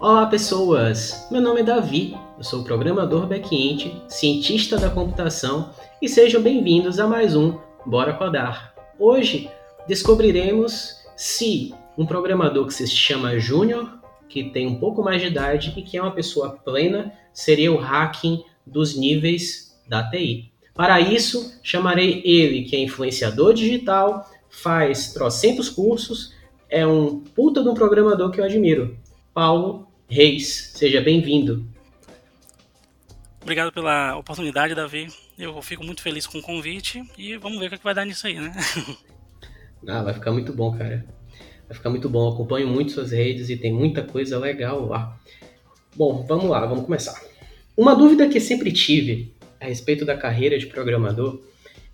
Olá 0.00 0.24
pessoas, 0.24 1.26
meu 1.30 1.42
nome 1.42 1.60
é 1.60 1.62
Davi, 1.62 2.16
eu 2.38 2.42
sou 2.42 2.64
programador 2.64 3.26
back-end, 3.26 4.02
cientista 4.08 4.78
da 4.78 4.88
computação 4.88 5.74
e 6.00 6.08
sejam 6.08 6.40
bem-vindos 6.40 6.98
a 6.98 7.06
mais 7.06 7.36
um 7.36 7.58
Bora 7.84 8.14
Codar. 8.14 8.74
Hoje 8.98 9.50
descobriremos 9.86 10.96
se 11.14 11.74
um 11.98 12.06
programador 12.06 12.66
que 12.66 12.72
se 12.72 12.86
chama 12.86 13.38
Júnior, 13.38 14.00
que 14.26 14.44
tem 14.44 14.66
um 14.66 14.76
pouco 14.80 15.02
mais 15.02 15.20
de 15.20 15.28
idade 15.28 15.74
e 15.76 15.82
que 15.82 15.98
é 15.98 16.02
uma 16.02 16.14
pessoa 16.14 16.48
plena, 16.48 17.12
seria 17.30 17.70
o 17.70 17.76
hacking 17.76 18.42
dos 18.66 18.96
níveis 18.96 19.78
da 19.86 20.02
TI. 20.02 20.50
Para 20.74 20.98
isso, 20.98 21.60
chamarei 21.62 22.22
ele, 22.24 22.62
que 22.62 22.74
é 22.74 22.78
influenciador 22.78 23.52
digital, 23.52 24.26
faz 24.48 25.12
trocentos 25.12 25.68
cursos, 25.68 26.32
é 26.70 26.86
um 26.86 27.20
puta 27.20 27.62
de 27.62 27.68
um 27.68 27.74
programador 27.74 28.30
que 28.30 28.40
eu 28.40 28.44
admiro. 28.46 28.96
Paulo 29.34 29.89
Reis, 30.10 30.72
seja 30.74 31.00
bem-vindo. 31.00 31.64
Obrigado 33.40 33.72
pela 33.72 34.16
oportunidade, 34.16 34.74
Davi. 34.74 35.06
Eu 35.38 35.62
fico 35.62 35.84
muito 35.84 36.02
feliz 36.02 36.26
com 36.26 36.38
o 36.38 36.42
convite 36.42 37.00
e 37.16 37.36
vamos 37.36 37.60
ver 37.60 37.66
o 37.66 37.68
que, 37.68 37.76
é 37.76 37.78
vai 37.78 37.94
dar 37.94 38.04
nisso 38.04 38.26
aí, 38.26 38.34
né? 38.34 38.52
Ah, 39.88 40.02
vai 40.02 40.12
ficar 40.12 40.30
muito 40.30 40.52
bom, 40.52 40.76
cara. 40.76 41.06
Vai 41.66 41.74
ficar 41.74 41.88
muito 41.88 42.06
bom. 42.06 42.26
Eu 42.28 42.34
acompanho 42.34 42.68
muito 42.68 42.92
suas 42.92 43.12
redes 43.12 43.48
e 43.48 43.56
tem 43.56 43.72
muita 43.72 44.02
coisa 44.02 44.38
legal 44.38 44.84
lá. 44.84 45.18
Bom, 45.96 46.22
vamos 46.26 46.50
lá, 46.50 46.66
vamos 46.66 46.84
começar. 46.84 47.18
Uma 47.74 47.94
dúvida 47.94 48.28
que 48.28 48.38
sempre 48.40 48.72
tive 48.72 49.32
a 49.58 49.64
respeito 49.64 50.04
da 50.04 50.18
carreira 50.18 50.58
de 50.58 50.66
programador 50.66 51.40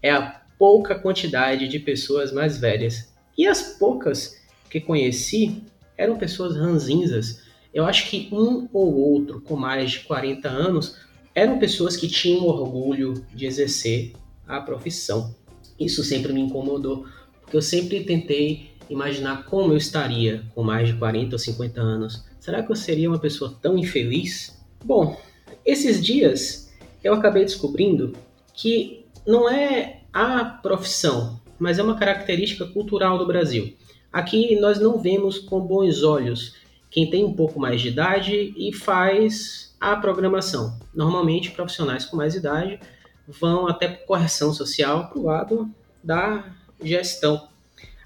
é 0.03 0.11
a 0.11 0.43
pouca 0.59 0.97
quantidade 0.97 1.69
de 1.69 1.79
pessoas 1.79 2.33
mais 2.33 2.59
velhas. 2.59 3.15
E 3.39 3.47
as 3.47 3.79
poucas 3.79 4.43
que 4.69 4.81
conheci 4.81 5.63
eram 5.97 6.19
pessoas 6.19 6.57
ranzinzas. 6.57 7.46
Eu 7.77 7.85
acho 7.85 8.09
que 8.09 8.31
um 8.33 8.67
ou 8.73 8.95
outro 8.95 9.39
com 9.43 9.55
mais 9.55 9.91
de 9.91 10.01
40 10.01 10.49
anos 10.49 10.97
eram 11.35 11.59
pessoas 11.59 11.95
que 11.95 12.09
tinham 12.09 12.47
orgulho 12.47 13.23
de 13.35 13.45
exercer 13.45 14.15
a 14.49 14.63
profissão. 14.63 15.35
Isso 15.79 16.03
sempre 16.03 16.33
me 16.33 16.41
incomodou, 16.41 17.05
porque 17.39 17.55
eu 17.55 17.61
sempre 17.61 18.03
tentei 18.03 18.71
imaginar 18.89 19.45
como 19.45 19.75
eu 19.75 19.77
estaria 19.77 20.43
com 20.55 20.63
mais 20.63 20.89
de 20.89 20.95
40 20.95 21.35
ou 21.35 21.39
50 21.39 21.79
anos. 21.79 22.25
Será 22.41 22.63
que 22.63 22.73
eu 22.73 22.77
seria 22.77 23.11
uma 23.11 23.19
pessoa 23.19 23.55
tão 23.61 23.77
infeliz? 23.77 24.59
Bom, 24.83 25.21
esses 25.63 26.03
dias 26.03 26.73
eu 27.05 27.13
acabei 27.13 27.45
descobrindo 27.45 28.15
que 28.55 29.05
não 29.27 29.51
é 29.51 30.01
a 30.15 30.47
profissão, 30.47 31.39
mas 31.59 31.79
é 31.79 31.83
uma 31.83 31.99
característica 31.99 32.65
cultural 32.65 33.19
do 33.19 33.27
Brasil. 33.27 33.77
Aqui 34.11 34.59
nós 34.59 34.81
não 34.81 34.99
vemos 34.99 35.39
com 35.39 35.61
bons 35.61 36.03
olhos 36.03 36.65
quem 36.91 37.11
tem 37.11 37.25
um 37.25 37.35
pouco 37.35 37.59
mais 37.59 37.81
de 37.81 37.89
idade 37.89 38.55
e 38.57 38.73
faz 38.73 39.75
a 39.81 39.97
programação. 39.97 40.79
Normalmente, 40.95 41.51
profissionais 41.51 42.05
com 42.05 42.17
mais 42.17 42.35
idade 42.35 42.81
vão 43.29 43.67
até 43.67 43.89
por 43.89 44.07
correção 44.07 44.53
social 44.53 45.09
para 45.09 45.19
o 45.19 45.25
lado 45.25 45.71
da 46.03 46.45
gestão. 46.83 47.49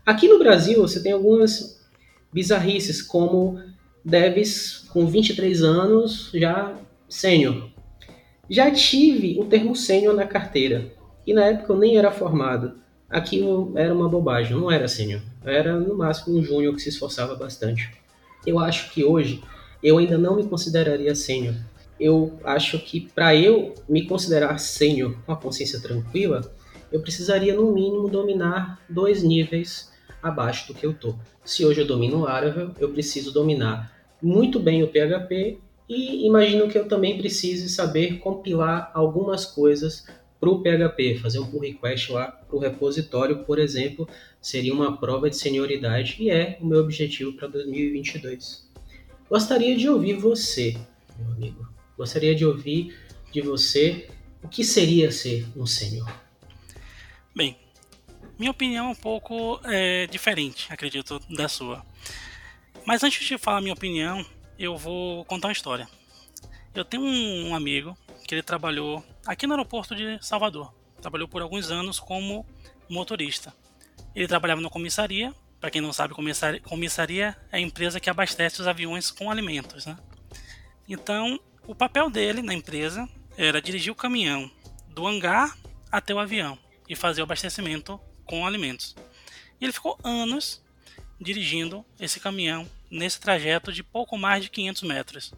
Aqui 0.05 0.29
no 0.29 0.39
Brasil, 0.39 0.81
você 0.81 1.03
tem 1.03 1.13
algumas 1.13 1.81
bizarrices, 2.33 3.03
como 3.03 3.61
devs 4.05 4.87
com 4.93 5.07
23 5.07 5.63
anos 5.63 6.31
já 6.33 6.75
sênior. 7.09 7.69
Já 8.49 8.71
tive 8.71 9.39
o 9.39 9.45
termo 9.45 9.77
sênior 9.77 10.15
na 10.15 10.27
carteira, 10.27 10.93
e 11.27 11.33
na 11.33 11.45
época 11.45 11.73
eu 11.73 11.79
nem 11.79 11.97
era 11.97 12.11
formado. 12.11 12.75
Aquilo 13.09 13.73
era 13.77 13.95
uma 13.95 14.09
bobagem, 14.09 14.57
não 14.57 14.71
era 14.71 14.89
sênior. 14.89 15.21
Era 15.45 15.79
no 15.79 15.97
máximo 15.97 16.39
um 16.39 16.43
júnior 16.43 16.75
que 16.75 16.83
se 16.83 16.89
esforçava 16.89 17.35
bastante. 17.35 17.91
Eu 18.47 18.59
acho 18.59 18.91
que 18.91 19.05
hoje 19.05 19.43
eu 19.83 19.99
ainda 19.99 20.19
não 20.19 20.37
me 20.37 20.47
consideraria 20.47 21.15
sênior. 21.15 21.55
Eu 21.99 22.39
acho 22.45 22.79
que 22.79 23.01
para 23.15 23.37
eu 23.37 23.75
me 23.89 24.07
considerar 24.07 24.59
sênior 24.59 25.15
com 25.27 25.33
a 25.33 25.37
consciência 25.37 25.81
tranquila, 25.81 26.51
eu 26.91 27.01
precisaria 27.01 27.55
no 27.55 27.73
mínimo 27.73 28.09
dominar 28.09 28.81
dois 28.89 29.23
níveis 29.23 29.91
abaixo 30.23 30.69
do 30.69 30.75
que 30.75 30.85
eu 30.85 30.95
tô. 30.95 31.15
Se 31.45 31.65
hoje 31.65 31.81
eu 31.81 31.87
domino 31.87 32.21
Laravel, 32.21 32.71
eu 32.79 32.91
preciso 32.91 33.33
dominar 33.33 33.93
muito 34.23 34.59
bem 34.59 34.83
o 34.83 34.89
PHP 34.89 35.59
e 35.89 36.27
imagino 36.27 36.69
que 36.69 36.79
eu 36.79 36.87
também 36.87 37.19
precise 37.19 37.69
saber 37.69 38.19
compilar 38.19 38.91
algumas 38.95 39.45
coisas 39.45 40.07
para 40.41 40.49
o 40.49 40.63
PHP, 40.63 41.19
fazer 41.19 41.39
um 41.39 41.47
pull 41.47 41.61
request 41.61 42.11
lá 42.11 42.29
para 42.29 42.57
o 42.57 42.59
repositório, 42.59 43.45
por 43.45 43.59
exemplo, 43.59 44.09
seria 44.41 44.73
uma 44.73 44.97
prova 44.97 45.29
de 45.29 45.37
senioridade 45.37 46.17
e 46.19 46.31
é 46.31 46.57
o 46.61 46.67
meu 46.67 46.81
objetivo 46.81 47.35
para 47.35 47.47
2022. 47.47 48.67
Gostaria 49.29 49.77
de 49.77 49.89
ouvir 49.89 50.15
você, 50.15 50.77
meu 51.19 51.33
amigo. 51.33 51.69
Gostaria 51.97 52.35
de 52.35 52.47
ouvir 52.47 52.99
de 53.31 53.43
você 53.43 54.09
o 54.43 54.49
que 54.49 54.65
seria 54.65 55.13
ser 55.13 55.47
um 55.55 55.67
sênior. 55.67 56.11
Bem, 57.37 57.57
minha 58.39 58.51
opinião 58.51 58.87
é 58.87 58.91
um 58.91 58.95
pouco 58.95 59.61
é, 59.65 60.07
diferente, 60.07 60.73
acredito, 60.73 61.21
da 61.29 61.49
sua. 61.49 61.85
Mas 62.87 63.05
antes 63.05 63.25
de 63.27 63.37
falar 63.37 63.61
minha 63.61 63.75
opinião, 63.75 64.25
eu 64.59 64.77
vou 64.79 65.25
contar 65.27 65.49
uma 65.49 65.53
história. 65.53 65.87
Eu 66.75 66.85
tenho 66.85 67.03
um 67.03 67.55
amigo 67.55 67.97
que 68.31 68.35
ele 68.37 68.45
trabalhou 68.45 69.05
aqui 69.27 69.45
no 69.45 69.55
aeroporto 69.55 69.93
de 69.93 70.25
Salvador. 70.25 70.73
Trabalhou 71.03 71.27
por 71.27 71.43
alguns 71.43 71.69
anos 71.69 71.99
como 71.99 72.47
motorista. 72.89 73.53
Ele 74.15 74.29
trabalhava 74.29 74.61
na 74.61 74.71
comissaria. 74.71 75.35
Para 75.59 75.69
quem 75.69 75.81
não 75.81 75.93
sabe, 75.93 76.15
comissaria 76.63 77.37
é 77.51 77.57
a 77.57 77.61
empresa 77.61 77.99
que 77.99 78.09
abastece 78.09 78.61
os 78.61 78.69
aviões 78.69 79.11
com 79.11 79.33
alimentos. 79.33 79.85
Né? 79.85 79.99
Então, 80.89 81.41
o 81.67 81.75
papel 81.75 82.09
dele 82.09 82.41
na 82.41 82.55
empresa 82.55 83.09
era 83.37 83.61
dirigir 83.61 83.93
o 83.93 83.97
caminhão 83.97 84.49
do 84.87 85.09
hangar 85.09 85.59
até 85.91 86.15
o 86.15 86.21
avião 86.21 86.57
e 86.89 86.95
fazer 86.95 87.23
o 87.23 87.25
abastecimento 87.25 88.01
com 88.25 88.47
alimentos. 88.47 88.95
E 89.61 89.65
ele 89.65 89.73
ficou 89.73 89.99
anos 90.05 90.63
dirigindo 91.21 91.85
esse 91.99 92.21
caminhão 92.21 92.65
nesse 92.89 93.19
trajeto 93.19 93.73
de 93.73 93.83
pouco 93.83 94.17
mais 94.17 94.45
de 94.45 94.51
500 94.51 94.83
metros. 94.85 95.35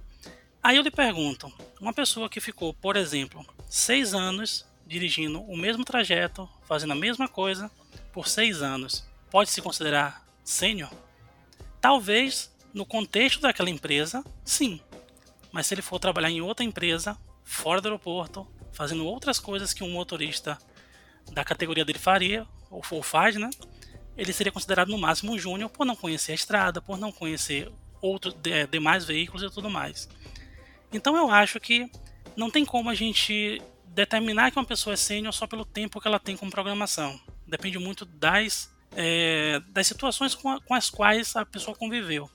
Aí 0.63 0.77
eu 0.77 0.83
lhe 0.83 0.91
pergunto: 0.91 1.53
uma 1.81 1.93
pessoa 1.93 2.29
que 2.29 2.41
ficou, 2.41 2.73
por 2.73 2.97
exemplo, 2.97 3.45
seis 3.69 4.15
anos 4.15 4.65
dirigindo 4.87 5.43
o 5.43 5.57
mesmo 5.57 5.85
trajeto, 5.85 6.49
fazendo 6.69 6.93
a 6.93 6.97
mesma 6.97 7.27
coisa 7.27 7.71
por 8.13 8.29
seis 8.29 8.63
anos, 8.63 9.05
pode 9.31 9.51
se 9.51 9.61
considerar 9.61 10.25
sênior? 10.45 10.91
Talvez 11.81 12.55
no 12.73 12.87
contexto 12.87 13.41
daquela 13.41 13.71
empresa, 13.71 14.25
sim. 14.45 14.81
Mas 15.51 15.67
se 15.67 15.75
ele 15.75 15.83
for 15.83 15.99
trabalhar 15.99 16.31
em 16.31 16.41
outra 16.41 16.65
empresa, 16.65 17.19
fora 17.45 17.81
do 17.81 17.89
aeroporto, 17.89 18.47
fazendo 18.73 19.05
outras 19.05 19.39
coisas 19.39 19.73
que 19.73 19.83
um 19.83 19.91
motorista 19.91 20.59
da 21.33 21.45
categoria 21.45 21.85
dele 21.85 21.99
faria, 21.99 22.47
ou 22.71 23.03
faz, 23.03 23.37
né? 23.37 23.51
Ele 24.17 24.33
seria 24.33 24.53
considerado 24.53 24.89
no 24.89 24.99
máximo 24.99 25.33
um 25.33 25.39
júnior 25.39 25.71
por 25.71 25.85
não 25.85 25.97
conhecer 25.97 26.33
a 26.33 26.35
estrada, 26.35 26.81
por 26.81 26.99
não 26.99 27.11
conhecer 27.11 27.71
outros 28.01 28.35
demais 28.71 29.05
veículos 29.05 29.43
e 29.43 29.51
tudo 29.51 29.69
mais. 29.69 30.09
Então 30.93 31.17
eu 31.17 31.31
acho 31.31 31.59
que 31.59 31.91
não 32.37 32.51
tem 32.51 32.65
como 32.65 32.91
a 32.91 32.95
gente 32.95 33.61
determinar 33.87 34.51
que 34.51 34.59
uma 34.59 34.65
pessoa 34.65 34.95
é 34.95 34.97
sênior 34.97 35.33
só 35.33 35.47
pelo 35.47 35.65
tempo 35.65 36.01
que 36.01 36.09
ela 36.09 36.19
tem 36.19 36.37
com 36.37 36.49
programação. 36.51 37.19
Depende 37.47 37.79
muito 37.79 38.05
das, 38.05 38.71
é, 38.97 39.61
das 39.69 39.87
situações 39.87 40.35
com, 40.35 40.49
a, 40.49 40.61
com, 40.61 40.75
as 40.75 40.89
quais 40.89 41.37
a 41.37 41.45
pessoa 41.45 41.77
conviveu. 41.77 42.31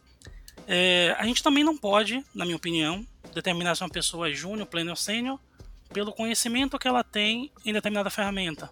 É, 0.67 1.15
a 1.17 1.25
gente 1.25 1.41
também 1.41 1.63
não 1.63 1.77
pode, 1.77 2.23
na 2.33 2.45
minha 2.45 2.57
opinião, 2.57 3.05
determinar 3.33 3.75
se 3.75 3.83
uma 3.83 3.89
pessoa 3.89 4.29
é 4.29 4.33
júnior, 4.33 4.67
pleno 4.67 4.91
ou 4.91 4.95
sênior 4.95 5.39
pelo 5.93 6.13
conhecimento 6.13 6.77
que 6.77 6.87
ela 6.87 7.03
tem 7.03 7.51
em 7.65 7.73
determinada 7.73 8.09
ferramenta. 8.09 8.69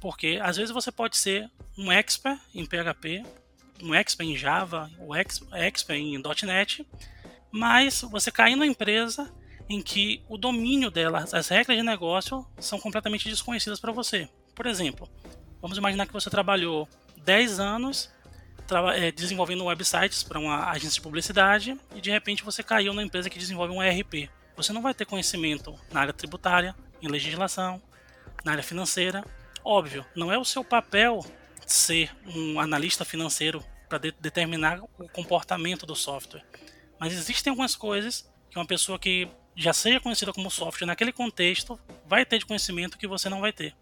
Porque 0.00 0.38
às 0.42 0.56
vezes 0.56 0.72
você 0.72 0.92
pode 0.92 1.16
ser 1.16 1.50
um 1.76 1.90
expert 1.90 2.38
em 2.54 2.64
PHP, 2.64 3.22
um 3.82 3.94
expert 3.94 4.28
em 4.28 4.36
Java, 4.36 4.90
um 4.98 5.14
expert 5.14 5.98
em 5.98 6.22
.NET, 6.44 6.86
mas 7.54 8.00
você 8.00 8.32
cair 8.32 8.56
numa 8.56 8.66
empresa 8.66 9.32
em 9.68 9.80
que 9.80 10.20
o 10.28 10.36
domínio 10.36 10.90
dela, 10.90 11.24
as 11.32 11.46
regras 11.46 11.76
de 11.78 11.84
negócio 11.84 12.44
são 12.58 12.80
completamente 12.80 13.28
desconhecidas 13.28 13.78
para 13.78 13.92
você. 13.92 14.28
Por 14.56 14.66
exemplo, 14.66 15.08
vamos 15.62 15.78
imaginar 15.78 16.04
que 16.04 16.12
você 16.12 16.28
trabalhou 16.28 16.88
10 17.18 17.60
anos 17.60 18.12
é, 18.96 19.12
desenvolvendo 19.12 19.66
websites 19.66 20.24
para 20.24 20.40
uma 20.40 20.68
agência 20.68 20.96
de 20.96 21.00
publicidade 21.00 21.78
e 21.94 22.00
de 22.00 22.10
repente 22.10 22.42
você 22.42 22.60
caiu 22.60 22.92
na 22.92 23.04
empresa 23.04 23.30
que 23.30 23.38
desenvolve 23.38 23.72
um 23.72 23.80
ERP. 23.80 24.28
Você 24.56 24.72
não 24.72 24.82
vai 24.82 24.92
ter 24.92 25.06
conhecimento 25.06 25.78
na 25.92 26.00
área 26.00 26.12
tributária, 26.12 26.74
em 27.00 27.06
legislação, 27.06 27.80
na 28.44 28.50
área 28.50 28.64
financeira. 28.64 29.24
Óbvio, 29.64 30.04
não 30.16 30.32
é 30.32 30.36
o 30.36 30.44
seu 30.44 30.64
papel 30.64 31.24
ser 31.64 32.10
um 32.26 32.58
analista 32.58 33.04
financeiro 33.04 33.64
para 33.88 33.98
de 33.98 34.12
determinar 34.20 34.80
o 34.98 35.08
comportamento 35.08 35.86
do 35.86 35.94
software. 35.94 36.42
Mas 36.98 37.12
existem 37.12 37.50
algumas 37.50 37.76
coisas 37.76 38.30
que 38.50 38.58
uma 38.58 38.66
pessoa 38.66 38.98
que 38.98 39.28
já 39.56 39.72
seja 39.72 40.00
conhecida 40.00 40.32
como 40.32 40.50
software 40.50 40.86
naquele 40.86 41.12
contexto 41.12 41.78
vai 42.06 42.24
ter 42.24 42.38
de 42.38 42.46
conhecimento 42.46 42.98
que 42.98 43.06
você 43.06 43.28
não 43.28 43.40
vai 43.40 43.52
ter. 43.52 43.74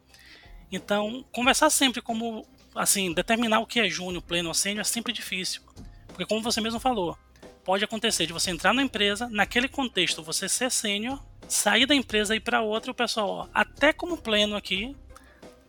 Então, 0.70 1.24
conversar 1.32 1.70
sempre 1.70 2.00
como, 2.00 2.46
assim, 2.74 3.12
determinar 3.12 3.60
o 3.60 3.66
que 3.66 3.80
é 3.80 3.88
júnior, 3.88 4.22
pleno 4.22 4.48
ou 4.48 4.54
sênior 4.54 4.80
é 4.80 4.84
sempre 4.84 5.12
difícil. 5.12 5.62
Porque 6.08 6.26
como 6.26 6.42
você 6.42 6.60
mesmo 6.60 6.80
falou, 6.80 7.16
pode 7.64 7.84
acontecer 7.84 8.26
de 8.26 8.32
você 8.32 8.50
entrar 8.50 8.72
na 8.72 8.82
empresa, 8.82 9.28
naquele 9.28 9.68
contexto 9.68 10.22
você 10.22 10.48
ser 10.48 10.70
sênior, 10.70 11.22
sair 11.48 11.86
da 11.86 11.94
empresa 11.94 12.34
e 12.34 12.38
ir 12.38 12.40
para 12.40 12.62
outra, 12.62 12.90
o 12.90 12.94
pessoal, 12.94 13.28
ó, 13.28 13.48
até 13.52 13.92
como 13.92 14.16
pleno 14.16 14.56
aqui, 14.56 14.96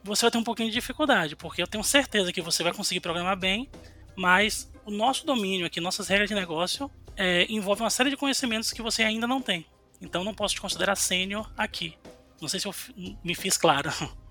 você 0.03 0.23
vai 0.23 0.31
ter 0.31 0.37
um 0.37 0.43
pouquinho 0.43 0.69
de 0.69 0.75
dificuldade, 0.75 1.35
porque 1.35 1.61
eu 1.61 1.67
tenho 1.67 1.83
certeza 1.83 2.31
que 2.31 2.41
você 2.41 2.63
vai 2.63 2.73
conseguir 2.73 2.99
programar 2.99 3.37
bem, 3.37 3.69
mas 4.15 4.71
o 4.85 4.91
nosso 4.91 5.25
domínio 5.25 5.65
aqui, 5.65 5.79
nossas 5.79 6.07
regras 6.07 6.29
de 6.29 6.35
negócio, 6.35 6.89
é, 7.17 7.45
envolve 7.51 7.81
uma 7.81 7.89
série 7.89 8.09
de 8.09 8.17
conhecimentos 8.17 8.71
que 8.71 8.81
você 8.81 9.03
ainda 9.03 9.27
não 9.27 9.41
tem. 9.41 9.65
Então 10.01 10.23
não 10.23 10.33
posso 10.33 10.55
te 10.55 10.61
considerar 10.61 10.95
sênior 10.95 11.49
aqui. 11.57 11.95
Não 12.41 12.49
sei 12.49 12.59
se 12.59 12.67
eu 12.67 12.75
me 13.23 13.35
fiz 13.35 13.57
claro. 13.57 13.91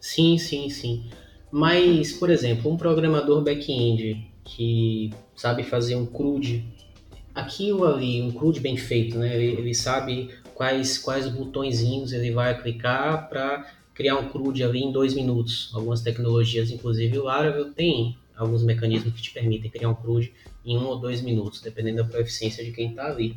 Sim, 0.00 0.38
sim, 0.38 0.70
sim. 0.70 1.10
Mas, 1.52 2.12
por 2.12 2.30
exemplo, 2.30 2.72
um 2.72 2.76
programador 2.76 3.42
back-end 3.42 4.26
que 4.42 5.12
sabe 5.36 5.62
fazer 5.62 5.94
um 5.94 6.06
CRUD 6.06 6.64
aqui 7.34 7.70
ou 7.70 7.86
ali, 7.86 8.22
um 8.22 8.30
CRUD 8.30 8.60
bem 8.60 8.78
feito, 8.78 9.18
né? 9.18 9.36
Ele, 9.36 9.60
ele 9.60 9.74
sabe 9.74 10.30
quais, 10.54 10.96
quais 10.96 11.28
botõezinhos 11.28 12.12
ele 12.12 12.30
vai 12.30 12.58
clicar 12.60 13.28
para 13.28 13.70
criar 13.94 14.16
um 14.16 14.28
CRUD 14.28 14.64
ali 14.64 14.80
em 14.80 14.92
dois 14.92 15.12
minutos. 15.12 15.70
Algumas 15.74 16.00
tecnologias, 16.00 16.70
inclusive 16.70 17.18
o 17.18 17.24
Laravel, 17.24 17.72
tem 17.72 18.16
alguns 18.42 18.62
mecanismos 18.62 19.14
que 19.14 19.22
te 19.22 19.32
permitem 19.32 19.70
criar 19.70 19.88
um 19.88 19.94
CRUD 19.94 20.32
em 20.64 20.76
um 20.76 20.86
ou 20.86 20.98
dois 20.98 21.20
minutos, 21.20 21.60
dependendo 21.60 21.98
da 21.98 22.04
proficiência 22.04 22.64
de 22.64 22.72
quem 22.72 22.90
está 22.90 23.06
ali. 23.06 23.36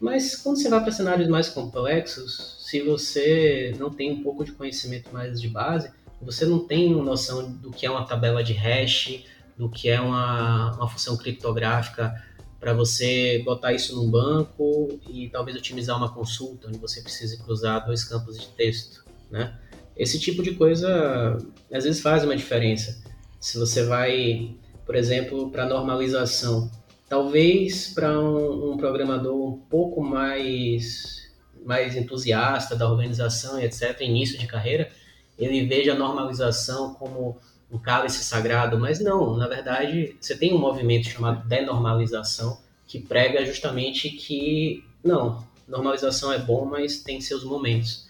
Mas 0.00 0.36
quando 0.36 0.56
você 0.56 0.68
vai 0.68 0.82
para 0.82 0.92
cenários 0.92 1.28
mais 1.28 1.48
complexos, 1.48 2.56
se 2.68 2.82
você 2.82 3.74
não 3.78 3.90
tem 3.90 4.12
um 4.12 4.22
pouco 4.22 4.44
de 4.44 4.52
conhecimento 4.52 5.12
mais 5.12 5.40
de 5.40 5.48
base, 5.48 5.90
você 6.20 6.44
não 6.44 6.66
tem 6.66 6.90
noção 6.94 7.50
do 7.50 7.70
que 7.70 7.86
é 7.86 7.90
uma 7.90 8.04
tabela 8.04 8.42
de 8.42 8.52
hash, 8.52 9.24
do 9.56 9.68
que 9.68 9.88
é 9.88 10.00
uma, 10.00 10.74
uma 10.74 10.88
função 10.88 11.16
criptográfica 11.16 12.22
para 12.58 12.72
você 12.72 13.42
botar 13.44 13.72
isso 13.72 13.94
num 13.94 14.10
banco 14.10 14.98
e 15.08 15.28
talvez 15.28 15.56
otimizar 15.56 15.96
uma 15.96 16.12
consulta 16.12 16.68
onde 16.68 16.78
você 16.78 17.02
precise 17.02 17.42
cruzar 17.42 17.84
dois 17.84 18.04
campos 18.04 18.40
de 18.40 18.48
texto, 18.48 19.04
né? 19.30 19.58
Esse 19.96 20.18
tipo 20.18 20.42
de 20.42 20.54
coisa 20.54 21.36
às 21.72 21.84
vezes 21.84 22.00
faz 22.00 22.24
uma 22.24 22.34
diferença. 22.34 23.02
Se 23.44 23.58
você 23.58 23.84
vai, 23.84 24.56
por 24.86 24.96
exemplo, 24.96 25.50
para 25.50 25.66
normalização, 25.66 26.70
talvez 27.06 27.88
para 27.88 28.18
um, 28.18 28.72
um, 28.72 28.76
programador 28.78 29.36
um 29.36 29.58
pouco 29.58 30.02
mais 30.02 31.30
mais 31.62 31.94
entusiasta 31.94 32.74
da 32.74 32.90
organização 32.90 33.60
e 33.60 33.66
etc, 33.66 34.00
início 34.00 34.38
de 34.38 34.46
carreira, 34.46 34.90
ele 35.38 35.66
veja 35.66 35.92
a 35.92 35.94
normalização 35.94 36.94
como 36.94 37.36
um 37.70 37.76
cálice 37.76 38.24
sagrado, 38.24 38.78
mas 38.78 38.98
não, 38.98 39.36
na 39.36 39.46
verdade, 39.46 40.16
você 40.18 40.34
tem 40.34 40.54
um 40.54 40.58
movimento 40.58 41.10
chamado 41.10 41.46
denormalização 41.46 42.58
que 42.86 42.98
prega 42.98 43.44
justamente 43.44 44.08
que 44.08 44.82
não, 45.04 45.46
normalização 45.68 46.32
é 46.32 46.38
bom, 46.38 46.64
mas 46.64 47.02
tem 47.02 47.20
seus 47.20 47.44
momentos. 47.44 48.03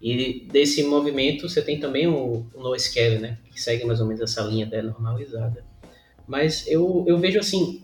E 0.00 0.46
desse 0.50 0.82
movimento 0.84 1.48
você 1.48 1.60
tem 1.60 1.80
também 1.80 2.06
o, 2.06 2.46
o 2.54 2.62
NoScale, 2.62 3.18
né, 3.18 3.38
que 3.52 3.60
segue 3.60 3.84
mais 3.84 4.00
ou 4.00 4.06
menos 4.06 4.22
essa 4.22 4.42
linha 4.42 4.64
denormalizada. 4.64 5.64
Mas 6.26 6.66
eu, 6.68 7.04
eu 7.06 7.18
vejo 7.18 7.38
assim 7.40 7.82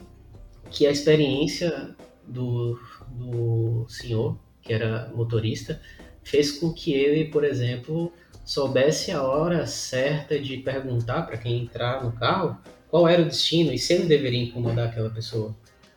que 0.70 0.86
a 0.86 0.90
experiência 0.90 1.94
do, 2.26 2.78
do 3.08 3.86
senhor, 3.88 4.38
que 4.62 4.72
era 4.72 5.10
motorista, 5.14 5.80
fez 6.22 6.52
com 6.52 6.72
que 6.72 6.92
ele, 6.92 7.26
por 7.26 7.44
exemplo, 7.44 8.12
soubesse 8.44 9.10
a 9.10 9.22
hora 9.22 9.66
certa 9.66 10.38
de 10.38 10.58
perguntar 10.58 11.22
para 11.22 11.36
quem 11.36 11.62
entrar 11.62 12.04
no 12.04 12.12
carro 12.12 12.58
qual 12.88 13.08
era 13.08 13.22
o 13.22 13.26
destino 13.26 13.72
e 13.72 13.78
se 13.78 13.92
ele 13.92 14.04
deveria 14.04 14.44
incomodar 14.44 14.88
aquela 14.88 15.10
pessoa. 15.10 15.56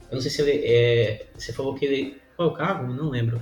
Eu 0.10 0.16
não 0.16 0.22
sei 0.22 0.32
se 0.32 0.42
ele. 0.42 0.66
É, 0.66 1.28
você 1.36 1.54
falou 1.54 1.76
que 1.76 1.86
ele. 1.86 2.22
Qual 2.36 2.50
é 2.50 2.52
o 2.52 2.56
carro? 2.56 2.94
Não 2.94 3.10
lembro. 3.10 3.42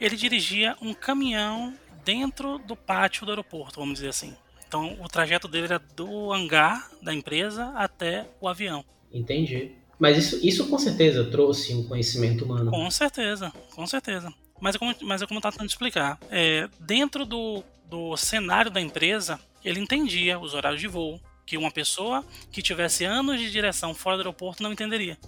Ele 0.00 0.16
dirigia 0.16 0.76
um 0.80 0.94
caminhão 0.94 1.74
dentro 2.04 2.58
do 2.58 2.74
pátio 2.74 3.26
do 3.26 3.32
aeroporto, 3.32 3.78
vamos 3.78 3.94
dizer 3.94 4.08
assim. 4.08 4.34
Então 4.66 4.96
o 5.00 5.08
trajeto 5.08 5.46
dele 5.46 5.66
era 5.66 5.78
do 5.78 6.32
hangar 6.32 6.90
da 7.02 7.12
empresa 7.12 7.72
até 7.74 8.26
o 8.40 8.48
avião. 8.48 8.84
Entendi. 9.12 9.72
Mas 9.98 10.16
isso, 10.16 10.40
isso 10.46 10.68
com 10.68 10.78
certeza 10.78 11.24
trouxe 11.24 11.74
um 11.74 11.84
conhecimento 11.84 12.44
humano. 12.44 12.70
Com 12.70 12.90
certeza, 12.90 13.52
com 13.74 13.86
certeza. 13.86 14.32
Mas 14.60 14.74
é 14.74 14.78
como, 14.78 14.94
mas 15.02 15.20
é 15.20 15.26
como 15.26 15.36
eu 15.36 15.40
estava 15.40 15.52
tentando 15.52 15.68
explicar. 15.68 16.18
É, 16.30 16.68
dentro 16.80 17.26
do 17.26 17.62
do 17.90 18.16
cenário 18.16 18.70
da 18.70 18.80
empresa, 18.80 19.40
ele 19.64 19.80
entendia 19.80 20.38
os 20.38 20.54
horários 20.54 20.80
de 20.80 20.86
voo, 20.86 21.20
que 21.44 21.58
uma 21.58 21.72
pessoa 21.72 22.24
que 22.52 22.62
tivesse 22.62 23.04
anos 23.04 23.40
de 23.40 23.50
direção 23.50 23.92
fora 23.92 24.16
do 24.16 24.20
aeroporto 24.20 24.62
não 24.62 24.72
entenderia. 24.72 25.18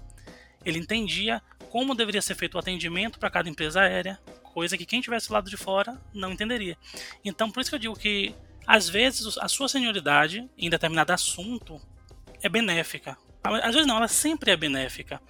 Ele 0.64 0.78
entendia 0.78 1.42
como 1.68 1.94
deveria 1.94 2.22
ser 2.22 2.36
feito 2.36 2.54
o 2.54 2.58
atendimento 2.58 3.18
para 3.18 3.30
cada 3.30 3.48
empresa 3.48 3.80
aérea, 3.80 4.20
coisa 4.52 4.76
que 4.76 4.86
quem 4.86 5.00
tivesse 5.00 5.28
do 5.28 5.34
lado 5.34 5.50
de 5.50 5.56
fora 5.56 6.00
não 6.12 6.32
entenderia. 6.32 6.76
Então, 7.24 7.50
por 7.50 7.60
isso 7.60 7.70
que 7.70 7.76
eu 7.76 7.80
digo 7.80 7.96
que 7.96 8.34
às 8.66 8.88
vezes 8.88 9.36
a 9.38 9.48
sua 9.48 9.68
senioridade 9.68 10.48
em 10.56 10.70
determinado 10.70 11.12
assunto 11.12 11.80
é 12.42 12.48
benéfica. 12.48 13.16
Às 13.42 13.74
vezes 13.74 13.86
não, 13.86 13.96
ela 13.96 14.08
sempre 14.08 14.50
é 14.52 14.56
benéfica. 14.56 15.20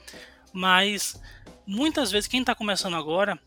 Mas 0.53 1.21
muitas 1.67 2.11
vezes 2.11 2.29
quem 2.29 2.41
está 2.41 2.55
começando 2.55 2.97
agora 2.97 3.39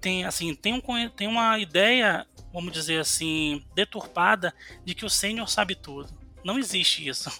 tem 0.00 0.24
assim 0.24 0.54
tem, 0.54 0.74
um, 0.74 1.08
tem 1.08 1.26
uma 1.26 1.58
ideia 1.58 2.26
vamos 2.52 2.72
dizer 2.72 3.00
assim, 3.00 3.64
deturpada 3.74 4.54
de 4.84 4.94
que 4.94 5.04
o 5.04 5.10
sênior 5.10 5.48
sabe 5.48 5.74
tudo. 5.74 6.12
Não 6.44 6.58
existe 6.58 7.08
isso. 7.08 7.30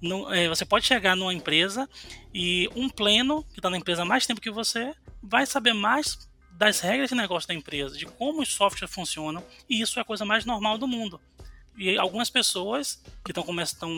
Não, 0.00 0.32
é, 0.32 0.48
você 0.48 0.64
pode 0.64 0.86
chegar 0.86 1.16
numa 1.16 1.34
empresa 1.34 1.88
e 2.32 2.68
um 2.76 2.88
pleno, 2.88 3.42
que 3.52 3.58
está 3.58 3.68
na 3.68 3.78
empresa 3.78 4.02
há 4.02 4.04
mais 4.04 4.26
tempo 4.26 4.40
que 4.40 4.50
você, 4.50 4.94
vai 5.22 5.46
saber 5.46 5.72
mais 5.72 6.30
das 6.56 6.80
regras 6.80 7.10
de 7.10 7.14
negócio 7.14 7.48
da 7.48 7.54
empresa, 7.54 7.96
de 7.96 8.06
como 8.06 8.42
os 8.42 8.52
softwares 8.52 8.94
funcionam, 8.94 9.42
e 9.68 9.80
isso 9.80 9.98
é 9.98 10.02
a 10.02 10.04
coisa 10.04 10.24
mais 10.24 10.44
normal 10.44 10.78
do 10.78 10.86
mundo. 10.86 11.20
E 11.76 11.98
algumas 11.98 12.30
pessoas 12.30 13.02
que 13.24 13.32
estão 13.32 13.44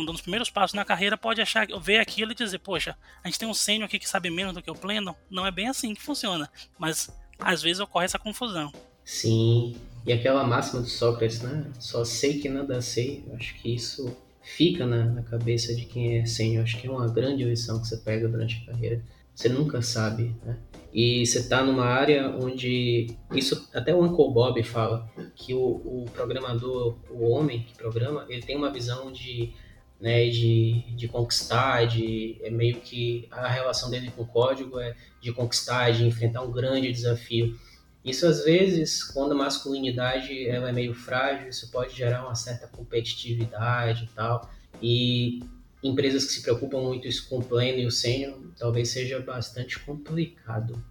dando 0.05 0.15
os 0.15 0.23
primeiros 0.23 0.49
passos 0.49 0.75
na 0.75 0.85
carreira 0.85 1.17
pode 1.17 1.43
achar, 1.43 1.67
ver 1.79 1.99
aquilo 1.99 2.33
e 2.33 2.35
dizer, 2.35 2.59
poxa, 2.59 2.97
a 3.23 3.29
gente 3.29 3.39
tem 3.39 3.47
um 3.47 3.53
sênior 3.53 3.87
aqui 3.87 3.99
que 3.99 4.09
sabe 4.09 4.31
menos 4.31 4.55
do 4.55 4.63
que 4.63 4.71
o 4.71 4.75
pleno. 4.75 5.15
Não 5.31 5.47
é 5.47 5.51
bem 5.51 5.69
assim 5.69 5.95
que 5.95 6.01
funciona, 6.01 6.51
mas 6.79 7.11
às 7.39 7.61
vezes 7.61 7.81
ocorre 7.81 8.07
essa 8.07 8.19
confusão. 8.19 8.73
Sim, 9.05 9.77
e 10.07 10.13
aquela 10.13 10.43
máxima 10.45 10.81
do 10.81 10.89
Sócrates, 10.89 11.43
né? 11.43 11.71
Só 11.79 12.05
sei 12.05 12.41
que 12.41 12.49
nada 12.49 12.81
sei. 12.81 13.25
Acho 13.35 13.55
que 13.57 13.75
isso 13.75 14.17
fica 14.43 14.87
na, 14.87 15.05
na 15.05 15.23
cabeça 15.23 15.75
de 15.75 15.85
quem 15.85 16.19
é 16.19 16.25
sênior. 16.25 16.65
Acho 16.65 16.81
que 16.81 16.87
é 16.87 16.91
uma 16.91 17.09
grande 17.09 17.45
lição 17.45 17.81
que 17.81 17.89
você 17.89 17.99
pega 17.99 18.27
durante 18.27 18.63
a 18.63 18.73
carreira. 18.73 19.05
Você 19.37 19.51
nunca 19.51 19.83
sabe, 19.83 20.35
né? 20.43 20.57
E 20.95 21.27
você 21.27 21.41
está 21.41 21.63
numa 21.63 21.85
área 21.85 22.35
onde 22.41 23.15
isso 23.33 23.69
até 23.75 23.95
o 23.95 24.03
Uncle 24.03 24.33
Bob 24.33 24.63
fala 24.63 25.07
que 25.35 25.53
o, 25.53 25.61
o, 25.61 26.07
programador, 26.11 26.97
o 27.11 27.29
homem 27.29 27.63
que 27.65 27.77
programa, 27.77 28.25
ele 28.31 28.41
tem 28.41 28.57
uma 28.57 28.73
visão 28.73 29.13
de, 29.13 29.53
né, 30.01 30.31
de, 30.31 30.83
de 30.97 31.07
conquistar, 31.07 31.85
de 31.85 32.39
é 32.43 32.49
meio 32.49 32.81
que 32.81 33.29
a 33.31 33.47
relação 33.47 33.91
dele 33.91 34.11
com 34.11 34.23
o 34.23 34.27
código 34.27 34.81
é 34.81 34.97
de 35.21 35.31
conquistar, 35.35 35.91
de 35.91 36.07
enfrentar 36.07 36.41
um 36.41 36.51
grande 36.51 36.91
desafio. 36.91 37.55
Isso 38.03 38.27
às 38.27 38.43
vezes, 38.43 39.05
quando 39.05 39.33
a 39.33 39.37
masculinidade 39.37 40.49
ela 40.49 40.71
é 40.71 40.73
meio 40.73 40.95
frágil, 40.95 41.51
isso 41.51 41.71
pode 41.71 41.95
gerar 41.95 42.25
uma 42.25 42.35
certa 42.35 42.69
competitividade 42.69 44.05
e 44.05 44.15
tal. 44.15 44.51
E 44.81 45.41
empresas 45.87 46.25
que 46.25 46.33
se 46.33 46.43
preocupam 46.43 46.81
muito 46.81 47.07
isso 47.07 47.29
com 47.29 47.39
o 47.39 47.45
pleno 47.45 47.79
e 47.79 47.87
o 47.87 47.91
sênior, 47.91 48.39
talvez 48.59 48.91
seja 48.91 49.21
bastante 49.21 49.79
complicado. 49.81 50.83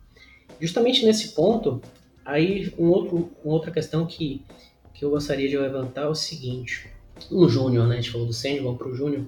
Justamente 0.59 1.05
nesse 1.05 1.29
ponto, 1.29 1.81
aí 2.23 2.73
um 2.77 2.87
outro, 2.87 3.31
uma 3.43 3.53
outra 3.53 3.71
questão 3.71 4.05
que, 4.05 4.43
que 4.93 5.03
eu 5.03 5.09
gostaria 5.09 5.49
de 5.49 5.57
levantar 5.57 6.03
é 6.03 6.07
o 6.07 6.15
seguinte. 6.15 6.89
Um 7.31 7.47
júnior, 7.47 7.87
né? 7.87 7.95
A 7.95 8.01
gente 8.01 8.11
falou 8.11 8.27
do 8.27 8.33
sênior, 8.33 8.63
vamos 8.63 8.77
para 8.77 8.89
o 8.89 8.95
júnior. 8.95 9.25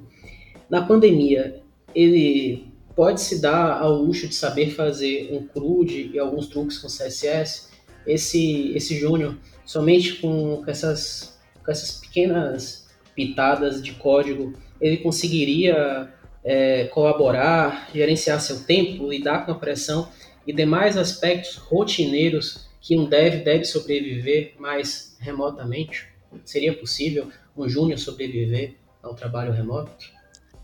Na 0.70 0.82
pandemia, 0.82 1.62
ele 1.96 2.68
pode 2.96 3.22
se 3.22 3.40
dar 3.40 3.80
ao 3.80 3.94
luxo 3.94 4.28
de 4.28 4.36
saber 4.36 4.72
fazer 4.72 5.30
um 5.32 5.46
CRUD 5.48 6.12
e 6.14 6.20
alguns 6.20 6.48
truques 6.48 6.80
com 6.80 6.88
CSS, 6.88 7.70
esse, 8.08 8.72
esse 8.76 8.98
Júnior, 8.98 9.38
somente 9.66 10.16
com, 10.16 10.64
com, 10.64 10.72
essas, 10.72 11.38
com 11.64 11.72
essas 11.72 11.92
pequenas 11.92 12.88
pitadas 13.14 13.84
de 13.84 13.92
código, 13.94 14.54
ele 14.80 14.98
conseguiria 14.98 16.14
é, 16.44 16.86
colaborar, 16.86 17.90
gerenciar 17.94 18.40
seu 18.40 18.64
tempo, 18.64 19.10
lidar 19.10 19.46
com 19.46 19.52
a 19.52 19.56
pressão 19.56 20.10
e 20.46 20.54
demais 20.54 20.98
aspectos 20.98 21.56
rotineiros 21.56 22.68
que 22.80 22.98
um 22.98 23.06
dev 23.06 23.44
deve 23.44 23.66
sobreviver 23.66 24.56
mais 24.58 25.18
remotamente? 25.20 26.08
Seria 26.46 26.74
possível 26.74 27.32
um 27.56 27.68
júnior 27.68 28.00
sobreviver 28.00 28.76
ao 29.02 29.16
trabalho 29.16 29.52
remoto? 29.52 29.92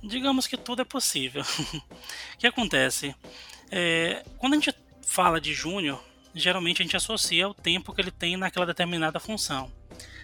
Digamos 0.01 0.47
que 0.47 0.57
tudo 0.57 0.81
é 0.81 0.85
possível. 0.85 1.41
o 2.35 2.37
que 2.37 2.47
acontece? 2.47 3.15
É, 3.71 4.23
quando 4.37 4.53
a 4.53 4.55
gente 4.57 4.73
fala 5.01 5.39
de 5.39 5.53
júnior, 5.53 6.03
geralmente 6.33 6.81
a 6.81 6.85
gente 6.85 6.97
associa 6.97 7.47
o 7.47 7.53
tempo 7.53 7.93
que 7.93 8.01
ele 8.01 8.11
tem 8.11 8.37
naquela 8.37 8.65
determinada 8.65 9.19
função. 9.19 9.71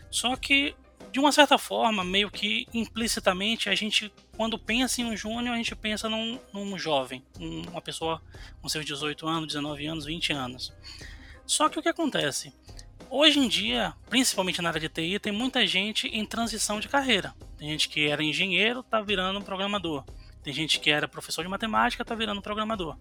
Só 0.09 0.35
que 0.35 0.75
de 1.11 1.19
uma 1.19 1.31
certa 1.31 1.57
forma, 1.57 2.03
meio 2.03 2.29
que 2.29 2.67
implicitamente, 2.73 3.69
a 3.69 3.75
gente, 3.75 4.11
quando 4.37 4.57
pensa 4.59 5.01
em 5.01 5.05
um 5.05 5.15
júnior, 5.15 5.53
a 5.53 5.57
gente 5.57 5.75
pensa 5.75 6.07
num, 6.07 6.39
num 6.53 6.77
jovem, 6.77 7.23
uma 7.39 7.81
pessoa 7.81 8.21
com 8.61 8.69
seus 8.69 8.85
18 8.85 9.27
anos, 9.27 9.47
19 9.47 9.85
anos, 9.87 10.05
20 10.05 10.33
anos. 10.33 10.73
Só 11.45 11.67
que 11.67 11.79
o 11.79 11.81
que 11.81 11.89
acontece? 11.89 12.53
Hoje 13.09 13.39
em 13.39 13.47
dia, 13.47 13.93
principalmente 14.07 14.61
na 14.61 14.69
área 14.69 14.79
de 14.79 14.87
TI, 14.87 15.17
tem 15.19 15.33
muita 15.33 15.65
gente 15.65 16.07
em 16.07 16.23
transição 16.25 16.79
de 16.79 16.87
carreira. 16.87 17.33
Tem 17.57 17.69
gente 17.69 17.89
que 17.89 18.07
era 18.07 18.23
engenheiro, 18.23 18.81
está 18.81 19.01
virando 19.01 19.41
programador. 19.41 20.05
Tem 20.43 20.53
gente 20.53 20.79
que 20.79 20.91
era 20.91 21.07
professor 21.07 21.43
de 21.43 21.49
matemática, 21.49 22.03
está 22.03 22.13
virando 22.13 22.41
programador. 22.41 22.95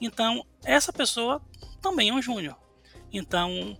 Então, 0.00 0.44
essa 0.64 0.92
pessoa 0.92 1.40
também 1.80 2.08
é 2.08 2.12
um 2.12 2.20
júnior. 2.20 2.56
Então, 3.12 3.78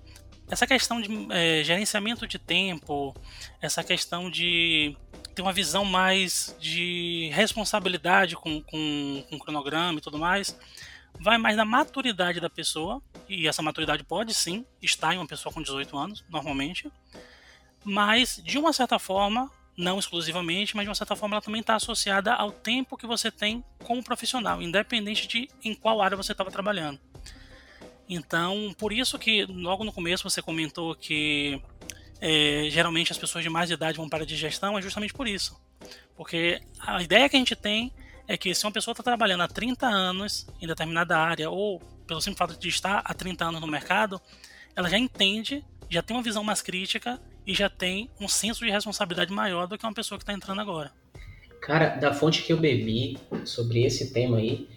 essa 0.51 0.67
questão 0.67 1.01
de 1.01 1.09
é, 1.31 1.63
gerenciamento 1.63 2.27
de 2.27 2.39
tempo, 2.39 3.15
essa 3.61 3.85
questão 3.85 4.29
de 4.29 4.97
ter 5.35 5.43
uma 5.43 5.53
visão 5.53 5.85
mais 5.85 6.57
de 6.59 7.31
responsabilidade 7.33 8.35
com, 8.35 8.61
com, 8.63 9.25
com 9.29 9.37
o 9.37 9.39
cronograma 9.39 9.99
e 9.99 10.03
tudo 10.03 10.19
mais, 10.19 10.59
vai 11.19 11.39
mais 11.39 11.57
da 11.57 11.65
maturidade 11.65 12.41
da 12.41 12.51
pessoa, 12.51 13.01
e 13.29 13.47
essa 13.47 13.63
maturidade 13.63 14.03
pode 14.03 14.35
sim 14.35 14.65
estar 14.83 15.15
em 15.15 15.19
uma 15.19 15.27
pessoa 15.27 15.53
com 15.53 15.63
18 15.63 15.97
anos, 15.97 16.25
normalmente, 16.29 16.91
mas 17.85 18.43
de 18.45 18.59
uma 18.59 18.73
certa 18.73 18.99
forma, 18.99 19.49
não 19.77 19.99
exclusivamente, 19.99 20.75
mas 20.75 20.85
de 20.85 20.89
uma 20.89 20.95
certa 20.95 21.15
forma 21.15 21.37
ela 21.37 21.43
também 21.43 21.61
está 21.61 21.77
associada 21.77 22.35
ao 22.35 22.51
tempo 22.51 22.97
que 22.97 23.07
você 23.07 23.31
tem 23.31 23.65
como 23.85 24.03
profissional, 24.03 24.61
independente 24.61 25.29
de 25.29 25.49
em 25.63 25.75
qual 25.75 26.03
área 26.03 26.17
você 26.17 26.33
estava 26.33 26.51
trabalhando. 26.51 26.99
Então, 28.13 28.75
por 28.77 28.93
isso 28.93 29.17
que 29.17 29.45
logo 29.45 29.85
no 29.85 29.93
começo 29.93 30.29
você 30.29 30.43
comentou 30.43 30.97
que 30.97 31.63
é, 32.21 32.67
geralmente 32.69 33.13
as 33.13 33.19
pessoas 33.19 33.45
de 33.45 33.49
mais 33.49 33.71
idade 33.71 33.99
vão 33.99 34.09
para 34.09 34.25
a 34.25 34.27
digestão, 34.27 34.77
é 34.77 34.83
justamente 34.83 35.15
por 35.15 35.29
isso. 35.29 35.57
Porque 36.17 36.61
a 36.81 37.01
ideia 37.01 37.29
que 37.29 37.37
a 37.37 37.39
gente 37.39 37.55
tem 37.55 37.93
é 38.27 38.37
que 38.37 38.53
se 38.53 38.67
uma 38.67 38.73
pessoa 38.73 38.93
está 38.93 39.05
trabalhando 39.05 39.43
há 39.43 39.49
30 39.49 39.87
anos 39.87 40.45
em 40.61 40.67
determinada 40.67 41.17
área, 41.17 41.49
ou 41.49 41.79
pelo 42.05 42.21
simples 42.21 42.39
fato 42.39 42.59
de 42.59 42.69
estar 42.69 43.01
há 43.05 43.15
30 43.15 43.45
anos 43.45 43.61
no 43.61 43.67
mercado, 43.69 44.21
ela 44.75 44.91
já 44.91 44.99
entende, 44.99 45.65
já 45.89 46.03
tem 46.03 46.17
uma 46.17 46.23
visão 46.23 46.43
mais 46.43 46.61
crítica 46.61 47.21
e 47.47 47.55
já 47.55 47.71
tem 47.71 48.11
um 48.21 48.27
senso 48.27 48.65
de 48.65 48.73
responsabilidade 48.73 49.33
maior 49.33 49.69
do 49.69 49.79
que 49.79 49.87
uma 49.87 49.95
pessoa 49.95 50.19
que 50.19 50.25
está 50.25 50.33
entrando 50.33 50.61
agora. 50.61 50.93
Cara, 51.63 51.91
da 51.91 52.13
fonte 52.13 52.43
que 52.43 52.53
eu 52.53 52.59
bebi 52.59 53.19
sobre 53.45 53.85
esse 53.85 54.13
tema 54.13 54.39
aí, 54.39 54.69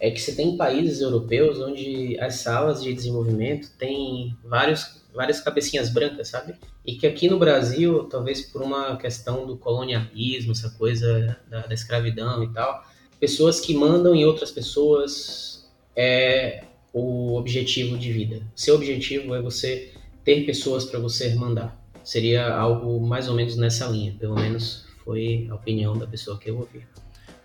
é 0.00 0.10
que 0.10 0.20
você 0.20 0.34
tem 0.34 0.56
países 0.56 1.02
europeus 1.02 1.60
onde 1.60 2.18
as 2.18 2.36
salas 2.36 2.82
de 2.82 2.92
desenvolvimento 2.92 3.70
têm 3.78 4.34
vários, 4.42 5.02
várias 5.14 5.40
cabecinhas 5.42 5.90
brancas, 5.90 6.28
sabe? 6.28 6.54
E 6.86 6.94
que 6.94 7.06
aqui 7.06 7.28
no 7.28 7.38
Brasil, 7.38 8.04
talvez 8.04 8.40
por 8.40 8.62
uma 8.62 8.96
questão 8.96 9.46
do 9.46 9.58
colonialismo, 9.58 10.52
essa 10.52 10.70
coisa 10.70 11.36
da, 11.48 11.66
da 11.66 11.74
escravidão 11.74 12.42
e 12.42 12.48
tal, 12.48 12.82
pessoas 13.20 13.60
que 13.60 13.74
mandam 13.74 14.14
em 14.14 14.24
outras 14.24 14.50
pessoas 14.50 15.70
é 15.94 16.64
o 16.94 17.36
objetivo 17.36 17.98
de 17.98 18.10
vida. 18.10 18.42
Seu 18.56 18.76
objetivo 18.76 19.34
é 19.34 19.42
você 19.42 19.92
ter 20.24 20.46
pessoas 20.46 20.86
para 20.86 20.98
você 20.98 21.34
mandar. 21.34 21.78
Seria 22.02 22.54
algo 22.54 23.06
mais 23.06 23.28
ou 23.28 23.34
menos 23.34 23.54
nessa 23.54 23.86
linha, 23.86 24.16
pelo 24.18 24.34
menos 24.34 24.86
foi 25.04 25.46
a 25.50 25.54
opinião 25.54 25.96
da 25.98 26.06
pessoa 26.06 26.38
que 26.38 26.48
eu 26.48 26.58
ouvi. 26.58 26.86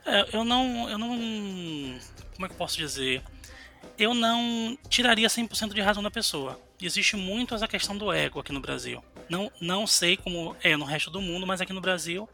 É, 0.05 0.29
eu 0.33 0.45
não, 0.45 0.89
eu 0.89 0.97
não 0.97 1.09
como 2.35 2.45
é 2.45 2.47
que 2.47 2.53
eu 2.53 2.57
posso 2.57 2.77
dizer? 2.77 3.23
Eu 3.97 4.13
não 4.13 4.77
tiraria 4.89 5.27
100% 5.27 5.73
de 5.73 5.81
razão 5.81 6.03
da 6.03 6.11
pessoa. 6.11 6.59
Existe 6.81 7.15
muito 7.15 7.55
essa 7.55 7.67
questão 7.67 7.97
do 7.97 8.11
ego 8.11 8.39
aqui 8.39 8.51
no 8.51 8.59
Brasil. 8.59 9.03
Não, 9.29 9.51
não 9.59 9.87
sei 9.87 10.17
como 10.17 10.55
é 10.61 10.75
no 10.75 10.85
resto 10.85 11.09
do 11.09 11.21
mundo, 11.21 11.47
mas 11.47 11.61
aqui 11.61 11.73
no 11.73 11.81
Brasil, 11.81 12.29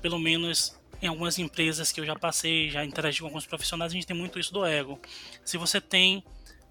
pelo 0.00 0.18
menos 0.18 0.76
em 1.02 1.06
algumas 1.06 1.38
empresas 1.38 1.92
que 1.92 2.00
eu 2.00 2.06
já 2.06 2.16
passei, 2.16 2.70
já 2.70 2.84
interagi 2.84 3.20
com 3.20 3.26
alguns 3.26 3.46
profissionais, 3.46 3.92
a 3.92 3.94
gente 3.94 4.06
tem 4.06 4.16
muito 4.16 4.38
isso 4.38 4.52
do 4.52 4.64
ego. 4.64 4.98
Se 5.44 5.58
você 5.58 5.80
tem, 5.80 6.24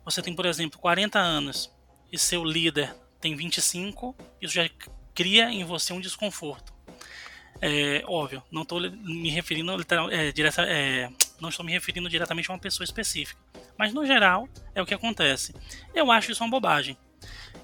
você 0.04 0.22
tem, 0.22 0.36
por 0.36 0.46
exemplo, 0.46 0.80
40 0.80 1.20
anos 1.20 1.72
e 2.12 2.18
seu 2.18 2.44
líder 2.44 2.96
tem 3.22 3.36
25, 3.36 4.16
isso 4.42 4.56
já 4.56 4.68
cria 5.14 5.52
em 5.52 5.64
você 5.64 5.94
um 5.94 6.02
desconforto. 6.02 6.73
É, 7.66 8.04
óbvio, 8.06 8.44
não 8.52 8.64
estou 8.64 8.82
me 8.82 9.30
referindo 9.30 9.74
literal, 9.78 10.12
é, 10.12 10.34
direta, 10.34 10.64
é, 10.64 11.10
não 11.40 11.48
estou 11.48 11.66
me 11.66 11.72
referindo 11.72 12.10
diretamente 12.10 12.52
a 12.52 12.54
uma 12.54 12.60
pessoa 12.60 12.84
específica. 12.84 13.40
Mas 13.78 13.94
no 13.94 14.06
geral, 14.06 14.50
é 14.76 14.82
o 14.82 14.86
que 14.86 14.94
acontece. 14.94 15.56
Eu 15.96 16.12
acho 16.12 16.30
isso 16.30 16.44
uma 16.44 16.50
bobagem. 16.50 16.98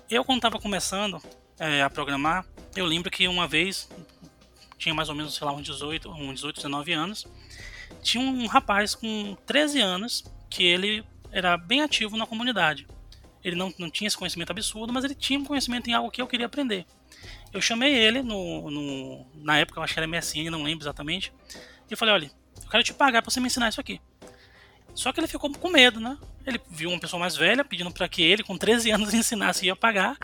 Eu, 0.10 0.24
quando 0.24 0.38
estava 0.38 0.58
começando 0.58 1.22
é, 1.60 1.84
a 1.84 1.90
programar, 1.90 2.46
eu 2.78 2.86
lembro 2.86 3.12
que 3.12 3.28
uma 3.28 3.46
vez, 3.46 3.90
tinha 4.78 4.96
mais 4.96 5.10
ou 5.10 5.16
menos, 5.16 5.36
sei 5.36 5.46
lá, 5.46 5.52
uns 5.52 5.64
18, 5.64 6.10
uns 6.10 6.36
18 6.36 6.56
19 6.56 6.94
anos, 6.94 7.28
tinha 8.02 8.24
um 8.24 8.48
rapaz 8.48 8.96
com 8.96 9.36
13 9.46 9.82
anos 9.82 10.24
que 10.50 10.64
ele 10.64 11.04
era 11.30 11.58
bem 11.58 11.82
ativo 11.82 12.16
na 12.16 12.26
comunidade. 12.26 12.88
Ele 13.44 13.58
não, 13.58 13.74
não 13.78 13.90
tinha 13.90 14.08
esse 14.08 14.18
conhecimento 14.18 14.52
absurdo, 14.52 14.94
mas 14.94 15.04
ele 15.04 15.14
tinha 15.14 15.38
um 15.38 15.44
conhecimento 15.44 15.90
em 15.90 15.94
algo 15.94 16.10
que 16.10 16.22
eu 16.22 16.28
queria 16.28 16.46
aprender. 16.46 16.86
Eu 17.52 17.62
chamei 17.62 17.94
ele 17.94 18.22
no, 18.22 18.70
no 18.70 19.26
na 19.36 19.58
época, 19.58 19.80
eu 19.80 19.84
acho 19.84 19.94
que 19.94 20.00
era 20.00 20.08
MSN, 20.08 20.50
não 20.52 20.64
lembro 20.64 20.84
exatamente, 20.84 21.34
e 21.90 21.96
falei, 21.96 22.14
olha, 22.14 22.32
eu 22.64 22.70
quero 22.70 22.84
te 22.84 22.94
pagar 22.94 23.22
pra 23.22 23.32
você 23.32 23.40
me 23.40 23.48
ensinar 23.48 23.70
isso 23.70 23.82
aqui. 23.82 24.00
Só 24.94 25.12
que 25.12 25.20
ele 25.20 25.28
ficou 25.28 25.52
com 25.52 25.70
medo, 25.70 26.00
né? 26.00 26.18
Ele 26.46 26.60
viu 26.70 26.90
uma 26.90 27.00
pessoa 27.00 27.20
mais 27.20 27.36
velha 27.36 27.64
pedindo 27.64 27.92
para 27.92 28.08
que 28.10 28.22
ele, 28.22 28.44
com 28.44 28.58
13 28.58 28.92
anos, 28.92 29.14
ensinasse 29.16 29.66
e 29.66 29.68
ia 29.68 29.76
pagar. 29.76 30.18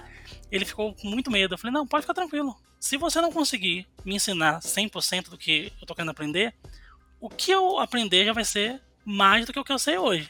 Ele 0.52 0.66
ficou 0.66 0.94
com 0.94 1.08
muito 1.08 1.32
medo. 1.32 1.54
Eu 1.54 1.58
falei: 1.58 1.74
não, 1.74 1.88
pode 1.88 2.04
ficar 2.04 2.14
tranquilo. 2.14 2.56
Se 2.80 2.98
você 2.98 3.22
não 3.22 3.32
conseguir 3.32 3.88
me 4.04 4.16
ensinar 4.16 4.60
100% 4.60 5.30
do 5.30 5.38
que 5.38 5.72
eu 5.80 5.88
tô 5.88 5.96
querendo 5.96 6.12
aprender, 6.12 6.54
o 7.20 7.30
que 7.30 7.52
eu 7.52 7.80
aprender 7.80 8.26
já 8.26 8.34
vai 8.34 8.44
ser 8.44 8.82
mais 9.04 9.46
do 9.46 9.54
que 9.54 9.60
o 9.60 9.64
que 9.64 9.72
eu 9.72 9.80
sei 9.80 9.98
hoje. 9.98 10.30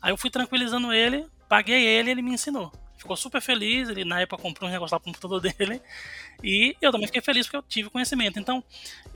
Aí 0.00 0.12
eu 0.12 0.16
fui 0.16 0.30
tranquilizando 0.30 0.92
ele, 0.92 1.26
paguei 1.48 1.84
ele 1.84 2.08
e 2.08 2.12
ele 2.12 2.22
me 2.22 2.32
ensinou. 2.32 2.72
Ficou 3.02 3.16
super 3.16 3.42
feliz, 3.42 3.88
ele 3.88 4.04
na 4.04 4.20
época 4.20 4.40
comprou 4.40 4.70
um 4.70 4.72
negócio 4.72 4.94
lá 4.94 5.00
pro 5.00 5.12
computador 5.12 5.40
dele. 5.42 5.82
E 6.40 6.76
eu 6.80 6.92
também 6.92 7.08
fiquei 7.08 7.20
feliz 7.20 7.46
porque 7.46 7.56
eu 7.56 7.62
tive 7.62 7.90
conhecimento. 7.90 8.38
Então, 8.38 8.62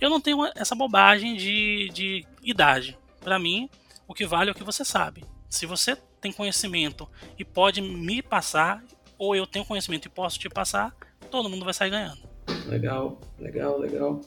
eu 0.00 0.10
não 0.10 0.20
tenho 0.20 0.44
essa 0.56 0.74
bobagem 0.74 1.36
de, 1.36 1.88
de 1.94 2.26
idade. 2.42 2.98
Para 3.20 3.38
mim, 3.38 3.70
o 4.08 4.12
que 4.12 4.26
vale 4.26 4.50
é 4.50 4.52
o 4.52 4.56
que 4.56 4.64
você 4.64 4.84
sabe. 4.84 5.24
Se 5.48 5.66
você 5.66 5.96
tem 6.20 6.32
conhecimento 6.32 7.08
e 7.38 7.44
pode 7.44 7.80
me 7.80 8.20
passar, 8.22 8.82
ou 9.16 9.36
eu 9.36 9.46
tenho 9.46 9.64
conhecimento 9.64 10.06
e 10.06 10.08
posso 10.08 10.36
te 10.36 10.48
passar, 10.48 10.92
todo 11.30 11.48
mundo 11.48 11.64
vai 11.64 11.72
sair 11.72 11.90
ganhando. 11.90 12.18
Legal, 12.66 13.20
legal, 13.38 13.78
legal. 13.78 14.20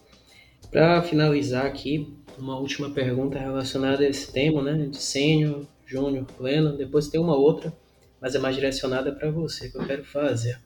Para 0.71 1.01
finalizar 1.01 1.65
aqui, 1.65 2.17
uma 2.37 2.57
última 2.57 2.89
pergunta 2.91 3.37
relacionada 3.37 4.05
a 4.05 4.07
esse 4.07 4.31
tema, 4.31 4.61
né? 4.61 4.87
De 4.87 4.95
sênior, 4.95 5.65
júnior, 5.85 6.25
pleno. 6.37 6.77
Depois 6.77 7.09
tem 7.09 7.19
uma 7.19 7.35
outra, 7.35 7.73
mas 8.21 8.35
é 8.35 8.39
mais 8.39 8.55
direcionada 8.55 9.11
para 9.11 9.29
você 9.31 9.69
que 9.69 9.77
eu 9.77 9.85
quero 9.85 10.03
fazer. 10.03 10.59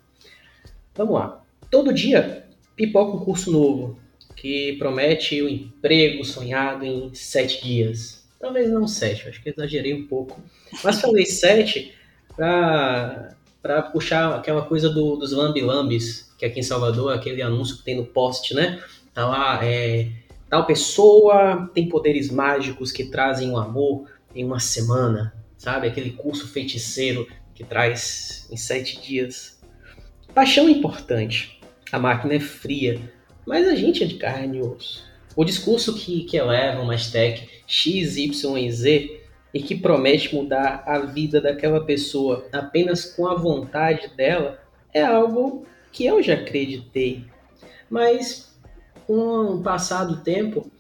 Vamos 0.96 1.16
lá. 1.16 1.44
Todo 1.70 1.94
dia 1.94 2.46
pipoca 2.76 3.18
um 3.18 3.24
curso 3.24 3.52
novo 3.52 4.00
que 4.36 4.74
promete 4.78 5.42
o 5.42 5.50
emprego 5.50 6.24
sonhado 6.24 6.86
em 6.86 7.14
sete 7.14 7.64
dias 7.64 8.24
Talvez 8.44 8.70
não 8.70 8.86
sete, 8.86 9.30
acho 9.30 9.42
que 9.42 9.52
exagerei 9.52 9.94
um 9.94 10.06
pouco. 10.06 10.38
Mas 10.84 11.00
falei 11.00 11.26
sete 11.26 11.96
para 12.36 13.82
puxar 13.94 14.36
aquela 14.36 14.64
coisa 14.64 14.90
do, 14.90 15.16
dos 15.16 15.32
lambi-lambis, 15.32 16.30
que 16.38 16.46
aqui 16.46 16.60
em 16.60 16.64
Salvador, 16.64 17.14
aquele 17.14 17.42
anúncio 17.42 17.78
que 17.78 17.84
tem 17.84 17.96
no 17.96 18.06
post, 18.06 18.54
né? 18.54 18.84
Tá 19.14 19.26
lá, 19.26 19.66
é, 19.66 20.10
tal 20.50 20.66
pessoa 20.66 21.72
tem 21.74 21.88
poderes 21.88 22.30
mágicos 22.30 22.92
que 22.92 23.06
trazem 23.06 23.50
o 23.50 23.56
amor 23.56 24.10
em 24.36 24.44
uma 24.44 24.60
semana, 24.60 25.34
sabe? 25.58 25.88
Aquele 25.88 26.12
curso 26.12 26.46
feiticeiro 26.46 27.26
que 27.64 27.70
traz 27.70 28.48
em 28.52 28.58
sete 28.58 29.02
dias. 29.02 29.60
Paixão 30.34 30.68
é 30.68 30.72
importante, 30.72 31.60
a 31.92 31.98
máquina 31.98 32.36
é 32.36 32.40
fria, 32.40 33.00
mas 33.46 33.68
a 33.68 33.76
gente 33.76 34.04
é 34.04 34.08
de 34.08 34.16
carne 34.16 34.58
e 34.58 34.62
osso. 34.62 35.04
O 35.36 35.44
discurso 35.44 35.96
que, 35.96 36.24
que 36.26 36.38
eleva 36.38 36.82
uma 36.82 36.96
stack 36.96 37.50
X, 37.66 38.18
Y 38.18 38.58
e 38.58 38.72
Z 38.72 39.22
e 39.54 39.62
que 39.62 39.76
promete 39.76 40.36
mudar 40.36 40.84
a 40.86 41.00
vida 41.00 41.40
daquela 41.40 41.84
pessoa 41.84 42.48
apenas 42.52 43.06
com 43.06 43.28
a 43.28 43.36
vontade 43.36 44.10
dela 44.16 44.60
é 44.94 45.02
algo 45.02 45.66
que 45.92 46.06
eu 46.06 46.22
já 46.22 46.34
acreditei. 46.34 47.26
Mas 47.90 48.56
com 49.08 49.56
o 49.56 49.62
passar 49.62 50.06
do 50.06 50.18
tempo, 50.18 50.72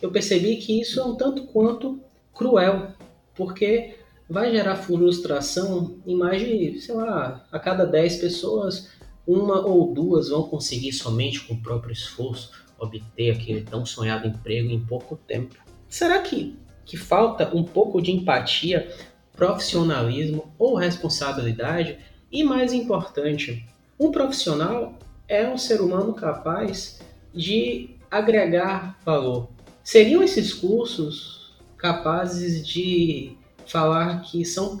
eu 0.00 0.10
percebi 0.10 0.56
que 0.56 0.80
isso 0.80 1.00
é 1.00 1.04
um 1.04 1.14
tanto 1.14 1.46
quanto 1.46 2.00
cruel, 2.34 2.92
porque 3.34 3.94
vai 4.28 4.50
gerar 4.50 4.76
frustração 4.76 5.98
em 6.06 6.16
mais 6.16 6.40
de, 6.40 6.80
sei 6.80 6.94
lá, 6.94 7.44
a 7.50 7.58
cada 7.58 7.84
10 7.84 8.16
pessoas, 8.16 8.90
uma 9.26 9.66
ou 9.66 9.92
duas 9.92 10.28
vão 10.28 10.44
conseguir 10.44 10.92
somente 10.92 11.40
com 11.40 11.54
o 11.54 11.62
próprio 11.62 11.92
esforço 11.92 12.50
obter 12.78 13.30
aquele 13.30 13.62
tão 13.62 13.86
sonhado 13.86 14.26
emprego 14.26 14.70
em 14.70 14.80
pouco 14.80 15.16
tempo. 15.16 15.54
Será 15.88 16.20
que, 16.20 16.56
que 16.84 16.96
falta 16.96 17.54
um 17.54 17.62
pouco 17.62 18.00
de 18.02 18.10
empatia, 18.10 18.92
profissionalismo 19.32 20.52
ou 20.58 20.74
responsabilidade? 20.74 21.98
E 22.30 22.42
mais 22.42 22.72
importante, 22.72 23.66
um 23.98 24.10
profissional 24.10 24.98
é 25.28 25.48
um 25.48 25.56
ser 25.56 25.80
humano 25.80 26.12
capaz 26.12 27.00
de 27.32 27.90
agregar 28.10 28.98
valor. 29.04 29.48
Seriam 29.82 30.22
esses 30.22 30.52
cursos 30.52 31.54
capazes 31.76 32.66
de 32.66 33.36
falar 33.66 34.20
que 34.22 34.44
são 34.44 34.80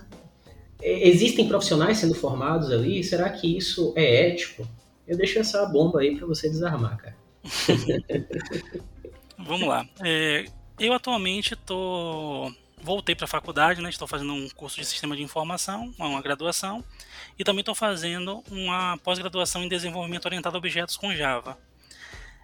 existem 0.82 1.48
profissionais 1.48 1.98
sendo 1.98 2.14
formados 2.14 2.70
ali? 2.70 3.02
Será 3.02 3.30
que 3.30 3.56
isso 3.56 3.92
é 3.96 4.28
ético? 4.28 4.68
Eu 5.06 5.16
deixo 5.16 5.38
essa 5.38 5.64
bomba 5.66 6.00
aí 6.00 6.16
para 6.16 6.26
você 6.26 6.48
desarmar, 6.48 6.96
cara. 6.96 7.16
Vamos 9.38 9.68
lá. 9.68 9.86
É, 10.02 10.46
eu 10.78 10.92
atualmente 10.92 11.56
tô 11.56 12.50
voltei 12.84 13.14
para 13.14 13.24
a 13.24 13.28
faculdade, 13.28 13.80
né? 13.80 13.88
Estou 13.88 14.06
fazendo 14.06 14.34
um 14.34 14.48
curso 14.50 14.78
de 14.78 14.84
sistema 14.84 15.16
de 15.16 15.22
informação, 15.22 15.92
uma 15.98 16.20
graduação, 16.20 16.84
e 17.38 17.42
também 17.42 17.60
estou 17.60 17.74
fazendo 17.74 18.44
uma 18.50 18.98
pós-graduação 18.98 19.64
em 19.64 19.68
desenvolvimento 19.68 20.26
orientado 20.26 20.56
a 20.56 20.58
objetos 20.58 20.96
com 20.96 21.14
Java. 21.14 21.58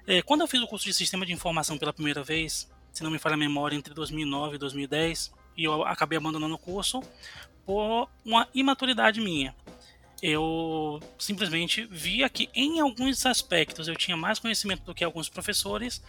É, 0.06 0.22
quando 0.22 0.40
eu 0.40 0.48
fiz 0.48 0.60
o 0.62 0.66
curso 0.66 0.86
de 0.86 0.94
sistema 0.94 1.26
de 1.26 1.32
informação 1.32 1.76
pela 1.76 1.92
primeira 1.92 2.22
vez, 2.22 2.70
se 2.90 3.04
não 3.04 3.10
me 3.10 3.18
falha 3.18 3.34
a 3.34 3.38
memória, 3.38 3.76
entre 3.76 3.92
2009 3.92 4.56
e 4.56 4.58
2010, 4.58 5.30
e 5.60 5.64
eu 5.64 5.84
acabei 5.84 6.16
abandonando 6.16 6.54
o 6.54 6.58
curso 6.58 7.02
por 7.66 8.08
uma 8.24 8.48
imaturidade 8.54 9.20
minha. 9.20 9.54
Eu 10.22 11.00
simplesmente 11.18 11.86
via 11.90 12.30
que 12.30 12.48
em 12.54 12.80
alguns 12.80 13.26
aspectos 13.26 13.86
eu 13.86 13.94
tinha 13.94 14.16
mais 14.16 14.38
conhecimento 14.38 14.84
do 14.84 14.94
que 14.94 15.04
alguns 15.04 15.28
professores 15.28 16.02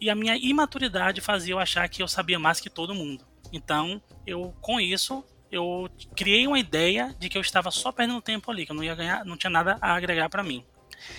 e 0.00 0.08
a 0.08 0.14
minha 0.14 0.36
imaturidade 0.36 1.20
fazia 1.20 1.54
eu 1.54 1.58
achar 1.58 1.88
que 1.88 2.00
eu 2.00 2.06
sabia 2.06 2.38
mais 2.38 2.60
que 2.60 2.70
todo 2.70 2.94
mundo. 2.94 3.24
Então, 3.52 4.00
eu 4.24 4.54
com 4.60 4.80
isso, 4.80 5.24
eu 5.50 5.90
criei 6.14 6.46
uma 6.46 6.58
ideia 6.60 7.14
de 7.18 7.28
que 7.28 7.36
eu 7.36 7.42
estava 7.42 7.72
só 7.72 7.90
perdendo 7.90 8.22
tempo 8.22 8.52
ali, 8.52 8.64
que 8.64 8.70
eu 8.70 8.76
não 8.76 8.84
ia 8.84 8.94
ganhar, 8.94 9.24
não 9.24 9.36
tinha 9.36 9.50
nada 9.50 9.78
a 9.80 9.94
agregar 9.94 10.28
para 10.28 10.44
mim. 10.44 10.64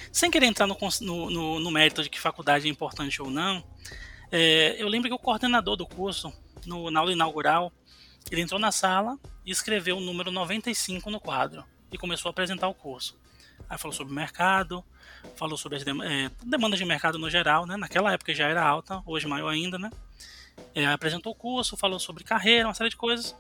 Sem 0.10 0.32
querer 0.32 0.46
entrar 0.46 0.68
no, 0.68 0.78
no, 1.02 1.60
no, 1.60 1.72
mérito 1.72 2.02
de 2.02 2.10
que 2.10 2.20
faculdade 2.20 2.66
é 2.66 2.72
importante 2.72 3.22
ou 3.22 3.30
não, 3.30 3.62
é, 4.32 4.76
eu 4.80 4.88
lembro 4.88 5.10
que 5.10 5.14
o 5.14 5.20
coordenador 5.20 5.76
do 5.76 5.86
curso, 5.86 6.34
no, 6.66 6.90
na 6.92 7.00
aula 7.00 7.12
inaugural, 7.12 7.72
ele 8.32 8.42
entrou 8.42 8.60
na 8.60 8.72
sala 8.72 9.20
e 9.46 9.52
escreveu 9.52 9.98
o 9.98 10.02
número 10.02 10.32
95 10.32 11.10
no 11.10 11.20
quadro 11.20 11.64
e 11.92 11.98
começou 11.98 12.30
a 12.30 12.32
apresentar 12.32 12.68
o 12.68 12.74
curso. 12.74 13.18
Aí 13.70 13.78
falou 13.78 13.96
sobre 13.96 14.12
o 14.12 14.16
mercado, 14.16 14.84
falou 15.36 15.58
sobre 15.58 15.78
as 15.78 15.86
é, 15.86 16.32
demandas 16.44 16.80
de 16.80 16.86
mercado 16.86 17.20
no 17.20 17.30
geral, 17.30 17.66
né? 17.66 17.78
Naquela 17.78 18.12
época 18.12 18.34
já 18.34 18.48
era 18.48 18.64
alta, 18.64 19.02
hoje 19.06 19.28
maior 19.28 19.50
ainda, 19.50 19.78
né? 19.78 19.90
É, 20.76 20.86
apresentou 20.86 21.32
o 21.32 21.36
curso, 21.36 21.78
falou 21.78 22.00
sobre 22.00 22.24
carreira, 22.24 22.68
uma 22.68 22.74
série 22.74 22.90
de 22.90 22.98
coisas. 22.98 23.36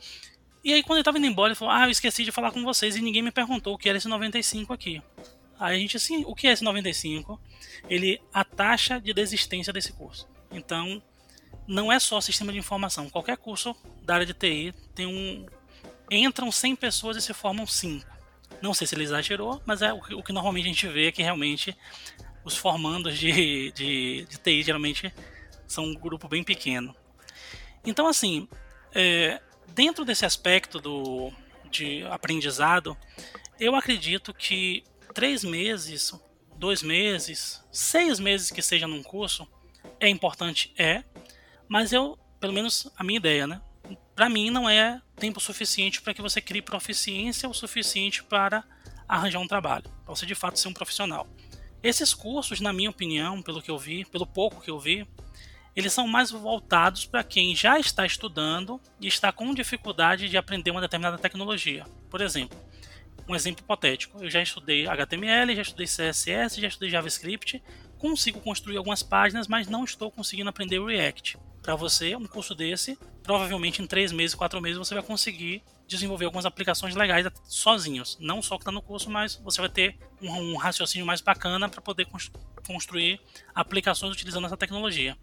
E 0.63 0.73
aí, 0.73 0.81
quando 0.81 0.97
ele 0.97 1.01
estava 1.01 1.17
indo 1.17 1.27
embora, 1.27 1.49
ele 1.49 1.55
falou: 1.55 1.73
Ah, 1.73 1.85
eu 1.85 1.91
esqueci 1.91 2.23
de 2.23 2.31
falar 2.31 2.51
com 2.51 2.63
vocês 2.63 2.95
e 2.95 3.01
ninguém 3.01 3.21
me 3.21 3.31
perguntou 3.31 3.73
o 3.73 3.77
que 3.77 3.89
era 3.89 3.97
esse 3.97 4.07
95 4.07 4.71
aqui. 4.71 5.01
Aí 5.59 5.75
a 5.75 5.79
gente, 5.79 5.97
assim, 5.97 6.23
o 6.25 6.33
que 6.33 6.47
é 6.47 6.51
esse 6.51 6.63
95? 6.63 7.39
Ele, 7.89 8.21
a 8.33 8.43
taxa 8.43 8.99
de 8.99 9.13
desistência 9.13 9.71
desse 9.71 9.93
curso. 9.93 10.27
Então, 10.51 11.01
não 11.67 11.91
é 11.91 11.99
só 11.99 12.19
sistema 12.19 12.51
de 12.51 12.59
informação. 12.59 13.09
Qualquer 13.09 13.37
curso 13.37 13.75
da 14.03 14.15
área 14.15 14.25
de 14.25 14.33
TI 14.33 14.73
tem 14.93 15.05
um. 15.05 15.45
Entram 16.11 16.51
100 16.51 16.75
pessoas 16.75 17.17
e 17.17 17.21
se 17.21 17.33
formam 17.33 17.65
5. 17.65 18.05
Não 18.61 18.73
sei 18.73 18.85
se 18.85 18.95
ele 18.95 19.03
exagerou, 19.03 19.61
mas 19.65 19.81
é 19.81 19.91
o 19.91 20.01
que, 20.01 20.13
o 20.13 20.23
que 20.23 20.33
normalmente 20.33 20.65
a 20.65 20.69
gente 20.69 20.87
vê 20.87 21.07
é 21.07 21.11
que 21.11 21.23
realmente 21.23 21.75
os 22.43 22.55
formandos 22.55 23.17
de, 23.17 23.71
de, 23.71 24.25
de 24.29 24.37
TI 24.37 24.63
geralmente 24.63 25.13
são 25.65 25.85
um 25.85 25.93
grupo 25.93 26.27
bem 26.27 26.43
pequeno. 26.43 26.95
Então, 27.85 28.07
assim, 28.07 28.47
é, 28.93 29.41
dentro 29.69 30.05
desse 30.05 30.25
aspecto 30.25 30.79
do, 30.79 31.31
de 31.69 32.03
aprendizado, 32.07 32.97
eu 33.59 33.75
acredito 33.75 34.33
que 34.33 34.83
três 35.13 35.43
meses, 35.43 36.13
dois 36.55 36.83
meses, 36.83 37.63
seis 37.71 38.19
meses 38.19 38.51
que 38.51 38.61
seja 38.61 38.87
num 38.87 39.03
curso 39.03 39.47
é 39.99 40.07
importante, 40.07 40.73
é, 40.77 41.03
mas 41.73 41.91
eu, 41.91 42.19
pelo 42.39 42.53
menos 42.53 42.87
a 42.95 43.03
minha 43.03 43.17
ideia, 43.17 43.47
né? 43.47 43.59
Para 44.13 44.29
mim 44.29 44.51
não 44.51 44.69
é 44.69 45.01
tempo 45.15 45.39
suficiente 45.39 46.03
para 46.03 46.13
que 46.13 46.21
você 46.21 46.39
crie 46.39 46.61
proficiência 46.61 47.49
o 47.49 47.53
suficiente 47.53 48.23
para 48.23 48.63
arranjar 49.07 49.39
um 49.39 49.47
trabalho, 49.47 49.89
para 50.05 50.13
você 50.13 50.23
de 50.23 50.35
fato 50.35 50.59
ser 50.59 50.67
um 50.67 50.73
profissional. 50.73 51.27
Esses 51.81 52.13
cursos, 52.13 52.61
na 52.61 52.71
minha 52.71 52.91
opinião, 52.91 53.41
pelo 53.41 53.59
que 53.59 53.71
eu 53.71 53.77
vi, 53.79 54.05
pelo 54.05 54.27
pouco 54.27 54.61
que 54.61 54.69
eu 54.69 54.79
vi, 54.79 55.07
eles 55.75 55.91
são 55.91 56.07
mais 56.07 56.29
voltados 56.29 57.07
para 57.07 57.23
quem 57.23 57.55
já 57.55 57.79
está 57.79 58.05
estudando 58.05 58.79
e 59.01 59.07
está 59.07 59.31
com 59.31 59.51
dificuldade 59.51 60.29
de 60.29 60.37
aprender 60.37 60.69
uma 60.69 60.79
determinada 60.79 61.17
tecnologia. 61.17 61.85
Por 62.07 62.21
exemplo, 62.21 62.55
um 63.27 63.33
exemplo 63.33 63.63
hipotético: 63.63 64.23
eu 64.23 64.29
já 64.29 64.43
estudei 64.43 64.85
HTML, 64.87 65.55
já 65.55 65.63
estudei 65.63 65.87
CSS, 65.87 66.61
já 66.61 66.67
estudei 66.67 66.91
JavaScript, 66.91 67.63
consigo 67.97 68.39
construir 68.41 68.77
algumas 68.77 69.01
páginas, 69.01 69.47
mas 69.47 69.67
não 69.67 69.83
estou 69.83 70.11
conseguindo 70.11 70.51
aprender 70.51 70.79
React. 70.79 71.39
Para 71.63 71.75
você, 71.77 72.13
um 72.13 72.27
curso 72.27 72.53
desse, 72.53 72.99
provavelmente 73.23 73.81
em 73.81 73.87
três 73.87 74.11
meses, 74.11 74.35
quatro 74.35 74.61
meses, 74.61 74.77
você 74.77 74.93
vai 74.93 75.01
conseguir 75.01 75.63
desenvolver 75.87 76.25
algumas 76.25 76.45
aplicações 76.45 76.93
legais 76.93 77.25
sozinhos. 77.45 78.17
Não 78.19 78.41
só 78.41 78.57
que 78.57 78.63
está 78.63 78.71
no 78.71 78.81
curso, 78.81 79.09
mas 79.09 79.35
você 79.35 79.61
vai 79.61 79.69
ter 79.69 79.97
um, 80.21 80.29
um 80.29 80.57
raciocínio 80.57 81.07
mais 81.07 81.21
bacana 81.21 81.69
para 81.69 81.81
poder 81.81 82.05
construir 82.67 83.21
aplicações 83.55 84.11
utilizando 84.11 84.45
essa 84.45 84.57
tecnologia. 84.57 85.17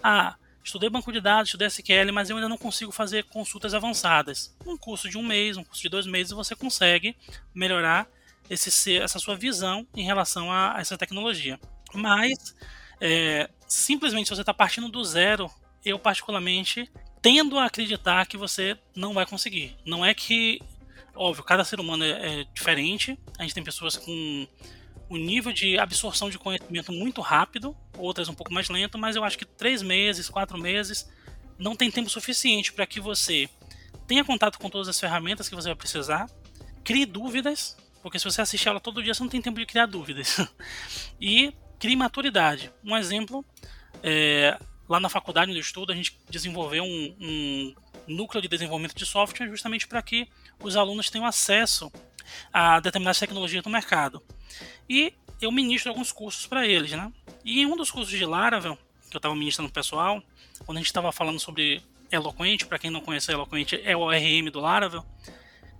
Ah, 0.00 0.36
estudei 0.62 0.88
banco 0.88 1.10
de 1.12 1.20
dados, 1.20 1.48
estudei 1.48 1.66
SQL, 1.66 2.12
mas 2.12 2.30
eu 2.30 2.36
ainda 2.36 2.48
não 2.48 2.56
consigo 2.56 2.92
fazer 2.92 3.24
consultas 3.24 3.74
avançadas. 3.74 4.56
Um 4.64 4.76
curso 4.76 5.10
de 5.10 5.18
um 5.18 5.24
mês, 5.24 5.56
um 5.56 5.64
curso 5.64 5.82
de 5.82 5.88
dois 5.88 6.06
meses, 6.06 6.32
você 6.32 6.54
consegue 6.54 7.16
melhorar 7.52 8.06
esse, 8.48 8.96
essa 8.96 9.18
sua 9.18 9.36
visão 9.36 9.84
em 9.96 10.04
relação 10.04 10.52
a, 10.52 10.76
essa 10.78 10.96
tecnologia. 10.96 11.58
Mas, 11.92 12.54
é, 13.00 13.50
simplesmente, 13.66 14.28
se 14.28 14.34
você 14.36 14.42
está 14.42 14.54
partindo 14.54 14.88
do 14.88 15.04
zero, 15.04 15.50
eu 15.84 15.98
particularmente 15.98 16.90
tendo 17.22 17.58
a 17.58 17.66
acreditar 17.66 18.26
que 18.26 18.36
você 18.36 18.76
não 18.94 19.12
vai 19.12 19.26
conseguir. 19.26 19.76
Não 19.84 20.04
é 20.04 20.14
que, 20.14 20.60
óbvio, 21.14 21.44
cada 21.44 21.64
ser 21.64 21.80
humano 21.80 22.04
é, 22.04 22.40
é 22.40 22.44
diferente. 22.54 23.18
A 23.38 23.42
gente 23.42 23.54
tem 23.54 23.62
pessoas 23.62 23.96
com 23.96 24.46
o 25.08 25.16
nível 25.16 25.52
de 25.52 25.78
absorção 25.78 26.30
de 26.30 26.38
conhecimento 26.38 26.92
muito 26.92 27.20
rápido, 27.20 27.76
outras 27.98 28.28
um 28.28 28.34
pouco 28.34 28.52
mais 28.52 28.68
lento, 28.68 28.96
mas 28.96 29.16
eu 29.16 29.24
acho 29.24 29.36
que 29.36 29.44
três 29.44 29.82
meses, 29.82 30.28
quatro 30.30 30.56
meses 30.56 31.10
não 31.58 31.74
tem 31.74 31.90
tempo 31.90 32.08
suficiente 32.08 32.72
para 32.72 32.86
que 32.86 33.00
você 33.00 33.48
tenha 34.06 34.24
contato 34.24 34.58
com 34.58 34.70
todas 34.70 34.88
as 34.88 34.98
ferramentas 34.98 35.48
que 35.48 35.54
você 35.54 35.68
vai 35.68 35.74
precisar, 35.74 36.30
crie 36.84 37.04
dúvidas, 37.04 37.76
porque 38.02 38.18
se 38.18 38.24
você 38.24 38.40
assistir 38.40 38.68
ela 38.68 38.80
todo 38.80 39.02
dia 39.02 39.12
você 39.12 39.22
não 39.22 39.28
tem 39.28 39.42
tempo 39.42 39.58
de 39.58 39.66
criar 39.66 39.86
dúvidas, 39.86 40.38
e 41.20 41.52
crie 41.78 41.96
maturidade. 41.96 42.72
Um 42.84 42.96
exemplo, 42.96 43.44
é, 44.02 44.56
lá 44.90 44.98
na 44.98 45.08
faculdade 45.08 45.48
onde 45.48 45.60
eu 45.60 45.62
estudo, 45.62 45.92
a 45.92 45.94
gente 45.94 46.18
desenvolveu 46.28 46.82
um, 46.82 47.16
um 47.20 47.74
núcleo 48.08 48.42
de 48.42 48.48
desenvolvimento 48.48 48.96
de 48.96 49.06
software 49.06 49.46
justamente 49.46 49.86
para 49.86 50.02
que 50.02 50.28
os 50.60 50.76
alunos 50.76 51.08
tenham 51.08 51.24
acesso 51.24 51.92
a 52.52 52.80
determinadas 52.80 53.20
tecnologias 53.20 53.62
do 53.62 53.70
mercado. 53.70 54.20
E 54.88 55.14
eu 55.40 55.52
ministro 55.52 55.90
alguns 55.90 56.10
cursos 56.10 56.44
para 56.44 56.66
eles, 56.66 56.90
né? 56.90 57.10
E 57.44 57.60
em 57.60 57.66
um 57.66 57.76
dos 57.76 57.88
cursos 57.88 58.10
de 58.10 58.24
Laravel, 58.26 58.76
que 59.08 59.16
eu 59.16 59.18
estava 59.18 59.34
ministrando 59.36 59.70
pro 59.70 59.80
pessoal, 59.80 60.20
quando 60.66 60.78
a 60.78 60.80
gente 60.80 60.88
estava 60.88 61.12
falando 61.12 61.38
sobre 61.38 61.80
Eloquent, 62.10 62.64
para 62.64 62.78
quem 62.78 62.90
não 62.90 63.00
conhece 63.00 63.30
Eloquent, 63.30 63.74
é 63.84 63.96
o 63.96 64.00
ORM 64.00 64.50
do 64.50 64.58
Laravel, 64.58 65.06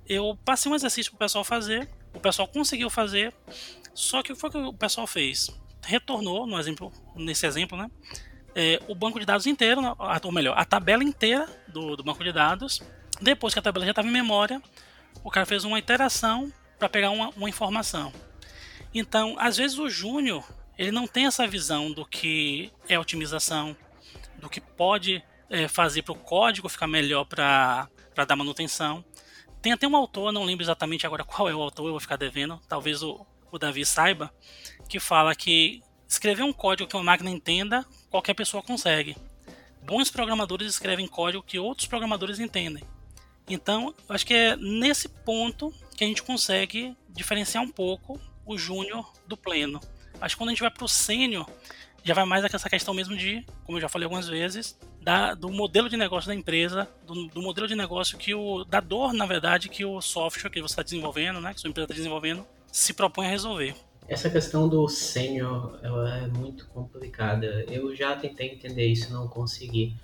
eu 0.09 0.39
passei 0.45 0.71
um 0.71 0.75
exercício 0.77 1.11
para 1.11 1.17
o 1.17 1.19
pessoal 1.19 1.43
fazer, 1.43 1.89
o 2.15 2.21
pessoal 2.21 2.47
conseguiu 2.47 2.89
fazer, 2.89 3.35
só 3.93 4.23
que 4.23 4.33
o 4.33 4.37
foi 4.37 4.51
que 4.51 4.57
o 4.57 4.73
pessoal 4.73 5.07
fez? 5.09 5.51
Retornou, 5.83 6.47
no 6.47 6.59
exemplo, 6.61 6.93
nesse 7.17 7.45
exemplo, 7.45 7.77
né? 7.77 7.91
É, 8.55 8.81
o 8.89 8.95
banco 8.95 9.21
de 9.21 9.27
dados 9.27 9.47
inteiro, 9.47 9.81
ou 10.25 10.33
melhor, 10.33 10.59
a 10.59 10.65
tabela 10.65 11.05
inteira 11.05 11.49
do, 11.69 11.97
do 11.97 12.03
banco 12.03 12.25
de 12.25 12.33
dados. 12.33 12.83
Depois 13.21 13.53
que 13.53 13.61
a 13.61 13.63
tabela 13.63 13.85
já 13.85 13.93
estava 13.93 14.09
em 14.09 14.13
memória, 14.13 14.61
o 15.23 15.31
cara 15.31 15.47
fez 15.47 15.65
uma 15.65 15.79
iteração 15.79 16.53
para 16.79 16.89
pegar 16.89 17.11
uma, 17.11 17.29
uma 17.37 17.49
informação. 17.49 18.13
Então, 18.95 19.37
às 19.39 19.57
vezes 19.57 19.79
o 19.79 19.89
júnior 19.89 20.45
ele 20.81 20.91
não 20.91 21.07
tem 21.07 21.27
essa 21.27 21.47
visão 21.47 21.93
do 21.93 22.07
que 22.07 22.73
é 22.89 22.99
otimização, 22.99 23.77
do 24.39 24.49
que 24.49 24.63
pode 24.63 25.23
é, 25.51 25.69
fazer 25.69 26.01
para 26.01 26.13
o 26.13 26.19
código 26.19 26.71
ficar 26.71 26.87
melhor 26.87 27.27
para 27.27 27.87
dar 28.27 28.35
manutenção. 28.35 29.05
Tem 29.61 29.73
até 29.73 29.87
um 29.87 29.95
autor, 29.95 30.33
não 30.33 30.43
lembro 30.43 30.65
exatamente 30.65 31.07
agora 31.07 31.23
qual 31.23 31.51
é 31.51 31.55
o 31.55 31.61
autor, 31.61 31.85
eu 31.85 31.91
vou 31.91 32.01
ficar 32.01 32.17
devendo, 32.17 32.59
talvez 32.67 33.03
o, 33.03 33.27
o 33.53 33.59
Davi 33.59 33.85
saiba, 33.85 34.33
que 34.89 34.99
fala 34.99 35.35
que 35.35 35.83
escrever 36.09 36.45
um 36.45 36.53
código 36.53 36.89
que 36.89 36.97
uma 36.97 37.05
máquina 37.05 37.29
entenda, 37.29 37.85
qualquer 38.11 38.35
pessoa 38.35 38.63
consegue. 38.63 39.17
Bons 39.83 40.11
programadores 40.11 40.69
escrevem 40.69 41.07
código 41.07 41.43
que 41.43 41.59
outros 41.59 41.87
programadores 41.87 42.39
entendem. 42.39 42.85
Então, 43.49 43.95
acho 44.09 44.27
que 44.27 44.35
é 44.35 44.57
nesse 44.57 45.09
ponto 45.09 45.73
que 45.97 46.05
a 46.05 46.07
gente 46.07 46.23
consegue 46.23 46.97
diferenciar 47.09 47.63
um 47.65 47.69
pouco 47.71 48.21
o 48.45 48.59
júnior 48.59 49.11
do 49.27 49.37
pleno. 49.37 49.81
Acho 50.21 50.35
que 50.35 50.39
quando 50.39 50.51
a 50.51 50.53
gente 50.53 50.61
vai 50.61 50.71
para 50.71 50.85
o 50.85 50.89
sênior, 50.89 51.49
já 52.05 52.15
vai 52.15 52.25
mais 52.25 52.45
essa 52.45 52.69
questão 52.69 52.95
mesmo 52.95 53.17
de, 53.17 53.45
como 53.65 53.79
eu 53.79 53.83
já 53.83 53.89
falei 53.89 54.05
algumas 54.05 54.29
vezes, 54.29 54.79
da, 55.01 55.35
do 55.35 55.51
modelo 55.51 55.89
de 55.89 55.97
negócio 55.97 56.29
da 56.29 56.35
empresa, 56.35 56.89
do, 57.07 57.27
do, 57.29 57.43
modelo 57.43 57.67
de 57.67 57.75
negócio 57.75 58.19
que 58.19 58.35
o. 58.35 58.65
da 58.65 58.81
dor, 58.81 59.13
na 59.13 59.27
verdade, 59.27 59.69
que 59.69 59.85
o 59.85 60.01
software 60.01 60.51
que 60.51 60.61
você 60.61 60.73
está 60.73 60.83
desenvolvendo, 60.83 61.41
né, 61.41 61.55
que 61.55 61.61
sua 61.61 61.71
empresa 61.71 61.87
está 61.87 61.95
desenvolvendo, 61.95 62.47
se 62.71 62.93
propõe 62.93 63.27
a 63.27 63.31
resolver. 63.31 63.75
Essa 64.11 64.29
questão 64.29 64.69
do 64.69 64.89
sênior, 64.89 65.79
ela 65.85 66.19
é 66.19 66.27
muito 66.27 66.67
complicada. 66.67 67.65
Eu 67.71 67.95
já 67.95 68.17
tentei 68.17 68.49
entender 68.49 68.87
isso, 68.87 69.13
não 69.13 69.29
consegui. 69.29 69.95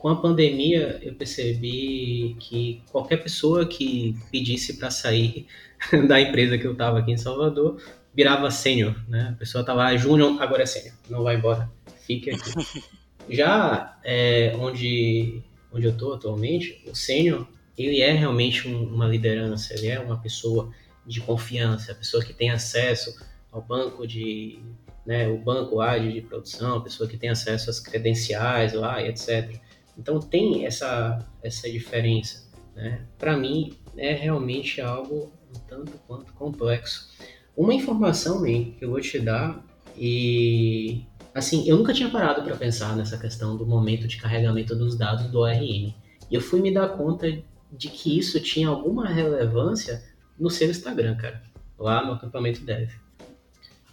Com 0.00 0.08
a 0.08 0.20
pandemia, 0.20 0.98
eu 1.00 1.14
percebi 1.14 2.36
que 2.40 2.82
qualquer 2.90 3.18
pessoa 3.18 3.64
que 3.64 4.16
pedisse 4.32 4.78
para 4.78 4.90
sair 4.90 5.46
da 6.08 6.20
empresa 6.20 6.58
que 6.58 6.66
eu 6.66 6.72
estava 6.72 6.98
aqui 6.98 7.12
em 7.12 7.16
Salvador 7.16 7.80
virava 8.12 8.50
sênior, 8.50 8.96
né? 9.08 9.28
A 9.30 9.38
pessoa 9.38 9.60
estava 9.60 9.84
ah, 9.84 9.96
júnior, 9.96 10.42
agora 10.42 10.64
é 10.64 10.66
sênior, 10.66 10.96
não 11.08 11.22
vai 11.22 11.36
embora, 11.36 11.70
fique 12.04 12.30
aqui. 12.30 12.82
Já 13.30 13.96
é, 14.02 14.56
onde, 14.58 15.40
onde 15.72 15.86
eu 15.86 15.92
estou 15.92 16.14
atualmente, 16.14 16.82
o 16.90 16.96
sênior, 16.96 17.46
ele 17.78 18.00
é 18.00 18.10
realmente 18.10 18.66
um, 18.66 18.92
uma 18.92 19.06
liderança, 19.06 19.72
ele 19.72 19.86
é 19.86 20.00
uma 20.00 20.18
pessoa 20.18 20.72
de 21.06 21.20
confiança, 21.20 21.92
a 21.92 21.94
pessoa 21.94 22.24
que 22.24 22.32
tem 22.32 22.50
acesso 22.50 23.14
ao 23.52 23.60
banco 23.60 24.06
de, 24.06 24.58
né, 25.06 25.28
o 25.28 25.36
banco 25.36 25.80
AD 25.80 26.12
de 26.12 26.22
produção, 26.22 26.78
a 26.78 26.80
pessoa 26.80 27.08
que 27.08 27.18
tem 27.18 27.28
acesso 27.28 27.68
às 27.68 27.78
credenciais 27.78 28.72
lá 28.72 29.02
etc. 29.02 29.60
Então 29.96 30.18
tem 30.18 30.64
essa, 30.64 31.18
essa 31.42 31.70
diferença. 31.70 32.50
Né? 32.74 33.04
Para 33.18 33.36
mim 33.36 33.76
é 33.96 34.14
realmente 34.14 34.80
algo 34.80 35.30
um 35.54 35.58
tanto 35.68 35.92
quanto 36.06 36.32
complexo. 36.32 37.10
Uma 37.54 37.74
informação 37.74 38.40
man, 38.40 38.72
que 38.72 38.84
eu 38.84 38.90
vou 38.90 39.00
te 39.00 39.18
dar 39.18 39.62
e 39.96 41.04
assim 41.34 41.68
eu 41.68 41.76
nunca 41.76 41.92
tinha 41.92 42.08
parado 42.08 42.42
para 42.42 42.56
pensar 42.56 42.96
nessa 42.96 43.18
questão 43.18 43.56
do 43.56 43.66
momento 43.66 44.08
de 44.08 44.16
carregamento 44.16 44.74
dos 44.74 44.96
dados 44.96 45.26
do 45.26 45.40
ORM. 45.40 45.94
E 46.30 46.34
eu 46.34 46.40
fui 46.40 46.60
me 46.60 46.72
dar 46.72 46.88
conta 46.96 47.30
de 47.70 47.88
que 47.88 48.18
isso 48.18 48.40
tinha 48.40 48.68
alguma 48.68 49.06
relevância 49.06 50.02
no 50.38 50.48
seu 50.48 50.70
Instagram, 50.70 51.16
cara, 51.16 51.42
lá 51.78 52.04
no 52.04 52.12
acampamento 52.12 52.64
Dev. 52.64 52.90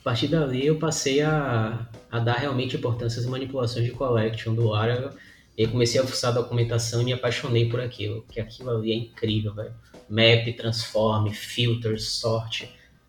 Partir 0.10 0.28
dali 0.28 0.66
eu 0.66 0.80
passei 0.80 1.22
a, 1.22 1.88
a 2.10 2.18
dar 2.18 2.34
realmente 2.34 2.76
importância 2.76 3.20
às 3.20 3.28
manipulações 3.28 3.86
de 3.86 3.92
collection 3.92 4.56
do 4.56 4.70
Laravel 4.70 5.12
e 5.56 5.68
comecei 5.68 6.02
a 6.02 6.04
fuçar 6.04 6.32
a 6.32 6.34
documentação 6.34 7.04
e 7.04 7.06
me 7.06 7.14
apaixonei 7.14 7.70
por 7.70 7.80
aquilo, 7.80 8.26
que 8.28 8.40
aquilo 8.40 8.72
ali 8.72 8.92
é 8.92 8.96
incrível, 8.96 9.54
velho. 9.54 9.72
Map, 10.10 10.52
transform, 10.58 11.30
filter, 11.30 12.02
sort, 12.02 12.64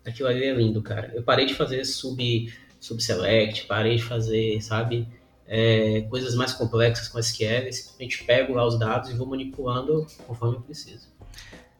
aquilo 0.05 0.29
ali 0.29 0.43
é 0.43 0.53
lindo, 0.53 0.79
cara. 0.83 1.11
Eu 1.15 1.23
parei 1.23 1.47
de 1.47 1.55
fazer 1.55 1.83
sub, 1.85 2.53
subselect, 2.79 3.65
parei 3.65 3.95
de 3.95 4.03
fazer, 4.03 4.61
sabe, 4.61 5.07
é, 5.47 6.01
coisas 6.01 6.35
mais 6.35 6.53
complexas 6.53 7.07
com 7.07 7.17
SQL, 7.17 7.73
simplesmente 7.73 8.23
pego 8.25 8.53
lá 8.53 8.63
os 8.63 8.77
dados 8.77 9.09
e 9.09 9.15
vou 9.15 9.25
manipulando 9.25 10.05
conforme 10.27 10.57
eu 10.57 10.61
preciso. 10.61 11.07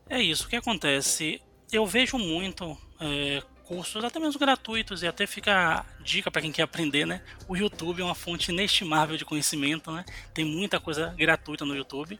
É 0.09 0.19
isso, 0.19 0.47
o 0.47 0.49
que 0.49 0.55
acontece? 0.55 1.39
Eu 1.71 1.85
vejo 1.85 2.17
muito 2.17 2.75
é, 2.99 3.43
cursos, 3.71 4.03
até 4.03 4.19
mesmo 4.19 4.37
gratuitos, 4.37 5.01
e 5.01 5.07
até 5.07 5.25
fica 5.25 5.85
dica 6.01 6.29
para 6.29 6.41
quem 6.41 6.51
quer 6.51 6.63
aprender, 6.63 7.07
né? 7.07 7.21
O 7.47 7.55
YouTube 7.55 8.01
é 8.01 8.03
uma 8.03 8.13
fonte 8.13 8.51
inestimável 8.51 9.15
de 9.15 9.23
conhecimento, 9.23 9.89
né? 9.93 10.03
Tem 10.33 10.43
muita 10.43 10.77
coisa 10.77 11.15
gratuita 11.17 11.63
no 11.63 11.73
YouTube. 11.73 12.19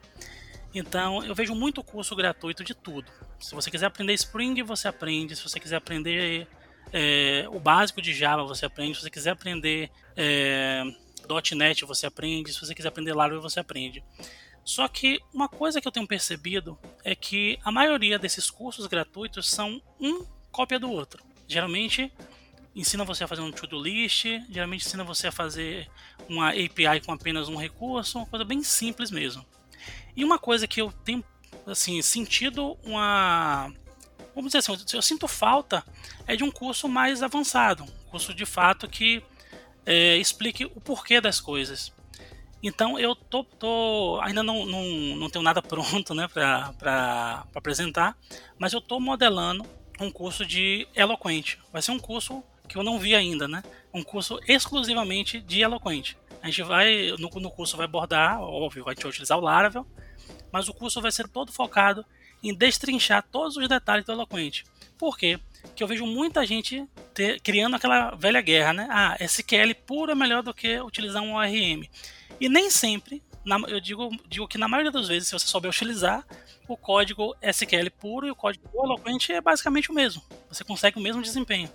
Então, 0.74 1.22
eu 1.26 1.36
vejo 1.36 1.54
muito 1.54 1.84
curso 1.84 2.16
gratuito 2.16 2.64
de 2.64 2.74
tudo. 2.74 3.12
Se 3.38 3.54
você 3.54 3.70
quiser 3.70 3.88
aprender 3.88 4.14
Spring, 4.14 4.64
você 4.64 4.88
aprende. 4.88 5.36
Se 5.36 5.44
você 5.44 5.60
quiser 5.60 5.76
aprender 5.76 6.48
é, 6.94 7.46
o 7.50 7.60
básico 7.60 8.02
de 8.02 8.14
Java, 8.14 8.46
você 8.46 8.66
aprende. 8.66 8.96
Se 8.96 9.02
você 9.02 9.10
quiser 9.10 9.32
aprender 9.32 9.92
é, 10.16 10.84
.NET, 11.54 11.84
você 11.84 12.06
aprende. 12.06 12.54
Se 12.54 12.62
você 12.62 12.74
quiser 12.74 12.88
aprender 12.88 13.14
Laravel, 13.14 13.42
você 13.42 13.60
aprende. 13.60 14.02
Só 14.64 14.88
que 14.88 15.20
uma 15.34 15.50
coisa 15.50 15.82
que 15.82 15.88
eu 15.88 15.92
tenho 15.92 16.08
percebido 16.08 16.80
é 17.04 17.14
que 17.14 17.60
a 17.62 17.74
maioria 17.74 18.18
desses 18.18 18.50
cursos 18.50 18.88
gratuitos 18.88 19.50
são 19.50 19.82
um 20.00 20.26
cópia 20.50 20.80
do 20.80 20.90
outro. 20.90 21.31
Geralmente 21.52 22.10
ensina 22.74 23.04
você 23.04 23.26
a 23.26 23.28
fazer 23.28 23.42
um 23.42 23.52
to-do 23.52 23.78
list, 23.78 24.24
geralmente 24.50 24.86
ensina 24.86 25.04
você 25.04 25.28
a 25.28 25.32
fazer 25.34 25.90
uma 26.30 26.52
API 26.52 27.02
com 27.06 27.12
apenas 27.12 27.50
um 27.50 27.58
recurso, 27.58 28.20
uma 28.20 28.26
coisa 28.26 28.46
bem 28.46 28.64
simples 28.64 29.12
mesmo. 29.12 29.46
E 30.16 30.24
uma 30.24 30.40
coisa 30.40 30.66
que 30.66 30.82
eu 30.82 30.94
tenho 31.04 31.22
assim 31.68 32.02
sentido 32.02 32.78
uma 32.86 33.70
vamos 34.34 34.54
dizer 34.54 34.60
assim, 34.60 34.96
eu 34.96 35.02
sinto 35.02 35.28
falta 35.28 35.84
é 36.26 36.38
de 36.38 36.44
um 36.46 36.50
curso 36.50 36.88
mais 36.88 37.22
avançado, 37.22 37.84
um 37.84 38.10
curso 38.10 38.34
de 38.34 38.46
fato 38.46 38.88
que 38.88 39.22
é, 39.86 40.16
explique 40.16 40.64
o 40.64 40.80
porquê 40.80 41.20
das 41.20 41.42
coisas. 41.42 41.92
Então 42.64 42.98
eu 42.98 43.14
tô, 43.14 43.44
tô 43.44 44.22
ainda 44.24 44.42
não, 44.42 44.66
não, 44.66 44.84
não 45.18 45.30
tenho 45.30 45.44
nada 45.44 45.60
pronto 45.62 46.14
né, 46.14 46.30
para 46.30 47.46
apresentar, 47.54 48.18
mas 48.58 48.72
eu 48.72 48.80
estou 48.80 49.02
modelando 49.02 49.66
um 50.04 50.12
curso 50.12 50.46
de 50.46 50.88
eloquente. 50.96 51.60
Vai 51.72 51.82
ser 51.82 51.92
um 51.92 52.00
curso 52.00 52.44
que 52.68 52.78
eu 52.78 52.84
não 52.84 52.98
vi 52.98 53.14
ainda, 53.14 53.48
né? 53.48 53.64
Um 53.94 54.04
curso 54.04 54.40
exclusivamente 54.48 55.40
de 55.40 55.62
eloquente. 55.62 56.18
A 56.42 56.48
gente 56.48 56.64
vai, 56.64 57.12
no, 57.20 57.30
no 57.30 57.52
curso 57.52 57.78
vai 57.78 57.86
abordar, 57.86 58.42
óbvio, 58.42 58.84
vai 58.84 58.96
te 58.96 59.06
utilizar 59.06 59.38
o 59.38 59.42
Laravel, 59.42 59.86
mas 60.52 60.68
o 60.68 60.74
curso 60.74 61.02
vai 61.02 61.12
ser 61.12 61.28
todo 61.28 61.52
focado 61.52 62.06
em 62.44 62.54
destrinchar 62.54 63.24
todos 63.32 63.58
os 63.58 63.68
detalhes 63.68 64.06
do 64.06 64.12
eloquente. 64.12 64.64
Por 64.98 65.18
quê? 65.18 65.40
Porque 65.62 65.84
eu 65.84 65.88
vejo 65.88 66.06
muita 66.06 66.46
gente 66.46 66.88
ter, 67.14 67.40
criando 67.42 67.76
aquela 67.76 68.12
velha 68.16 68.42
guerra, 68.42 68.74
né? 68.74 68.88
Ah, 68.90 69.18
SQL 69.20 69.76
puro 69.86 70.12
é 70.12 70.16
melhor 70.16 70.42
do 70.42 70.54
que 70.54 70.80
utilizar 70.80 71.22
um 71.22 71.36
ORM. 71.36 71.88
E 72.40 72.50
nem 72.50 72.70
sempre, 72.72 73.22
na, 73.46 73.60
eu 73.68 73.80
digo, 73.80 74.10
digo 74.28 74.48
que 74.48 74.58
na 74.58 74.68
maioria 74.68 74.92
das 74.92 75.08
vezes, 75.08 75.28
se 75.28 75.34
você 75.34 75.46
souber 75.46 75.70
utilizar, 75.70 76.26
o 76.67 76.78
código 76.78 77.36
SQL 77.41 77.89
puro 78.00 78.28
e 78.28 78.32
o 78.32 78.36
código 78.36 78.67
Eloquent 78.74 79.30
é 79.30 79.41
basicamente 79.41 79.91
o 79.91 79.93
mesmo. 79.93 80.21
Você 80.50 80.63
consegue 80.63 80.97
o 80.97 81.02
mesmo 81.02 81.21
desempenho. 81.21 81.69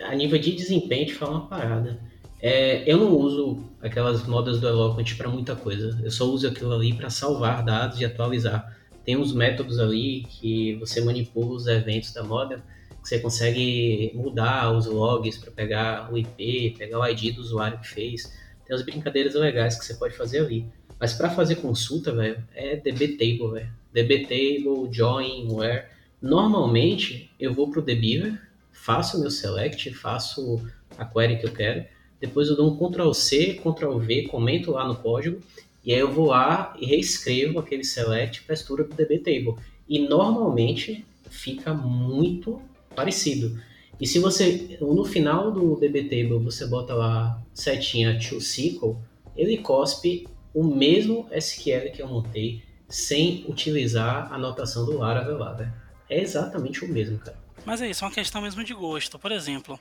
A 0.00 0.14
nível 0.14 0.38
de 0.38 0.52
desempenho, 0.52 1.06
te 1.06 1.14
falar 1.14 1.32
uma 1.32 1.46
parada. 1.46 2.00
É, 2.40 2.84
eu 2.90 2.98
não 2.98 3.16
uso 3.16 3.64
aquelas 3.82 4.24
modas 4.26 4.60
do 4.60 4.68
Eloquent 4.68 5.16
para 5.16 5.28
muita 5.28 5.56
coisa. 5.56 5.98
Eu 6.02 6.10
só 6.10 6.24
uso 6.24 6.46
aquilo 6.46 6.72
ali 6.72 6.92
para 6.94 7.10
salvar 7.10 7.64
dados 7.64 8.00
e 8.00 8.04
atualizar. 8.04 8.76
Tem 9.04 9.16
uns 9.16 9.32
métodos 9.32 9.78
ali 9.78 10.24
que 10.28 10.74
você 10.76 11.00
manipula 11.00 11.54
os 11.54 11.66
eventos 11.66 12.12
da 12.12 12.22
moda, 12.22 12.62
que 13.02 13.08
você 13.08 13.18
consegue 13.18 14.12
mudar 14.14 14.72
os 14.72 14.86
logs 14.86 15.38
para 15.38 15.50
pegar 15.50 16.12
o 16.12 16.18
IP, 16.18 16.76
pegar 16.78 17.00
o 17.00 17.06
ID 17.06 17.34
do 17.34 17.40
usuário 17.40 17.80
que 17.80 17.88
fez. 17.88 18.32
Tem 18.68 18.76
umas 18.76 18.84
brincadeiras 18.84 19.34
legais 19.34 19.78
que 19.78 19.84
você 19.86 19.94
pode 19.94 20.14
fazer 20.14 20.40
ali. 20.40 20.66
Mas 21.00 21.14
para 21.14 21.30
fazer 21.30 21.56
consulta, 21.56 22.12
velho, 22.12 22.44
é 22.54 22.76
DB 22.76 23.16
Table, 23.16 23.52
velho. 23.52 23.70
DB 23.94 24.24
Table, 24.24 24.92
Join, 24.92 25.50
Where. 25.50 25.86
Normalmente 26.20 27.30
eu 27.40 27.54
vou 27.54 27.70
pro 27.70 27.80
DBeaver, 27.80 28.38
faço 28.70 29.16
o 29.16 29.20
meu 29.20 29.30
select, 29.30 29.92
faço 29.94 30.60
a 30.98 31.04
query 31.06 31.38
que 31.38 31.46
eu 31.46 31.52
quero, 31.52 31.84
depois 32.20 32.48
eu 32.48 32.56
dou 32.56 32.70
um 32.70 32.76
Ctrl 32.76 33.12
C, 33.12 33.54
Ctrl 33.54 33.98
V, 33.98 34.24
comento 34.24 34.72
lá 34.72 34.86
no 34.86 34.96
código, 34.96 35.40
e 35.84 35.94
aí 35.94 36.00
eu 36.00 36.12
vou 36.12 36.26
lá 36.26 36.76
e 36.78 36.84
reescrevo 36.84 37.58
aquele 37.58 37.84
select 37.84 38.42
para 38.42 38.52
a 38.52 38.56
estrutura 38.56 38.86
do 38.86 38.94
DB 38.94 39.18
Table. 39.18 39.54
E 39.88 40.00
normalmente 40.00 41.06
fica 41.30 41.72
muito 41.72 42.60
parecido. 42.94 43.58
E 44.00 44.06
se 44.06 44.18
você, 44.18 44.78
no 44.80 45.04
final 45.04 45.50
do 45.50 45.76
DB 45.76 46.04
Table, 46.04 46.38
você 46.38 46.66
bota 46.66 46.94
lá 46.94 47.42
setinha 47.52 48.18
to 48.18 48.36
SQL, 48.36 48.96
ele 49.36 49.58
cospe 49.58 50.26
o 50.54 50.64
mesmo 50.64 51.28
SQL 51.32 51.90
que 51.92 52.00
eu 52.00 52.08
montei 52.08 52.62
sem 52.88 53.44
utilizar 53.48 54.32
a 54.32 54.38
notação 54.38 54.84
do 54.84 54.96
Laravel 54.96 55.38
lá, 55.38 55.54
né? 55.54 55.72
É 56.08 56.20
exatamente 56.20 56.84
o 56.84 56.88
mesmo, 56.88 57.18
cara. 57.18 57.36
Mas 57.64 57.82
é 57.82 57.90
isso, 57.90 58.02
é 58.02 58.06
uma 58.06 58.14
questão 58.14 58.40
mesmo 58.40 58.64
de 58.64 58.72
gosto. 58.72 59.18
Por 59.18 59.30
exemplo, 59.30 59.78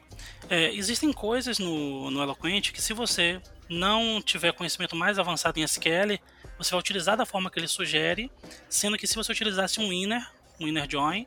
é, 0.50 0.74
existem 0.74 1.14
coisas 1.14 1.58
no, 1.58 2.12
no 2.12 2.22
Eloquent 2.22 2.72
que 2.72 2.82
se 2.82 2.94
você 2.94 3.40
não 3.70 4.22
tiver 4.22 4.52
conhecimento 4.52 4.96
mais 4.96 5.18
avançado 5.18 5.60
em 5.60 5.64
SQL, 5.64 6.20
você 6.58 6.72
vai 6.72 6.80
utilizar 6.80 7.16
da 7.16 7.26
forma 7.26 7.50
que 7.50 7.60
ele 7.60 7.68
sugere, 7.68 8.32
sendo 8.68 8.98
que 8.98 9.08
se 9.08 9.16
você 9.16 9.32
utilizasse 9.32 9.80
um 9.80 9.94
inner, 9.94 10.28
um 10.60 10.68
inner 10.68 10.88
join, 10.90 11.26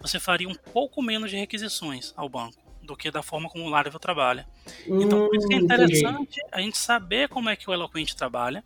você 0.00 0.18
faria 0.18 0.48
um 0.48 0.54
pouco 0.54 1.02
menos 1.02 1.30
de 1.30 1.36
requisições 1.36 2.12
ao 2.16 2.28
banco 2.28 2.58
do 2.82 2.96
que 2.96 3.10
da 3.10 3.22
forma 3.22 3.48
como 3.48 3.64
o 3.64 3.68
Laravel 3.68 4.00
trabalha. 4.00 4.48
Então, 4.86 5.26
por 5.26 5.36
isso 5.36 5.46
que 5.46 5.54
é 5.54 5.58
hum, 5.58 5.60
interessante 5.60 6.40
a 6.50 6.60
gente 6.60 6.78
saber 6.78 7.28
como 7.28 7.48
é 7.48 7.54
que 7.54 7.68
o 7.68 7.72
Eloquent 7.72 8.14
trabalha, 8.14 8.64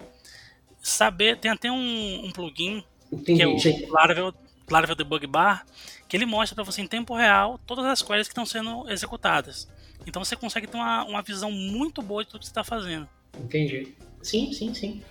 saber, 0.81 1.38
tem 1.38 1.51
até 1.51 1.70
um, 1.70 2.25
um 2.25 2.31
plugin 2.31 2.83
Entendi. 3.12 3.35
que 3.35 3.85
é 3.85 3.87
o 3.87 3.92
Laravel, 3.92 4.33
Laravel 4.70 4.97
Debug 4.97 5.27
Bar, 5.27 5.66
que 6.09 6.16
ele 6.16 6.25
mostra 6.25 6.55
para 6.55 6.64
você 6.64 6.81
em 6.81 6.87
tempo 6.87 7.14
real 7.14 7.59
todas 7.66 7.85
as 7.85 8.01
queries 8.01 8.29
que 8.29 8.33
estão 8.33 8.47
sendo 8.47 8.88
executadas. 8.88 9.68
Então 10.07 10.25
você 10.25 10.37
consegue 10.37 10.66
ter 10.66 10.77
uma, 10.77 11.05
uma 11.05 11.23
visão 11.23 11.51
muito 11.51 12.01
boa 12.01 12.25
de 12.25 12.31
tudo 12.31 12.40
que 12.40 12.47
você 12.47 12.51
está 12.51 12.64
fazendo. 12.64 13.09
Entendi. 13.38 13.94
Sim, 14.25 14.53
sim, 14.55 14.73
sim. 14.73 15.03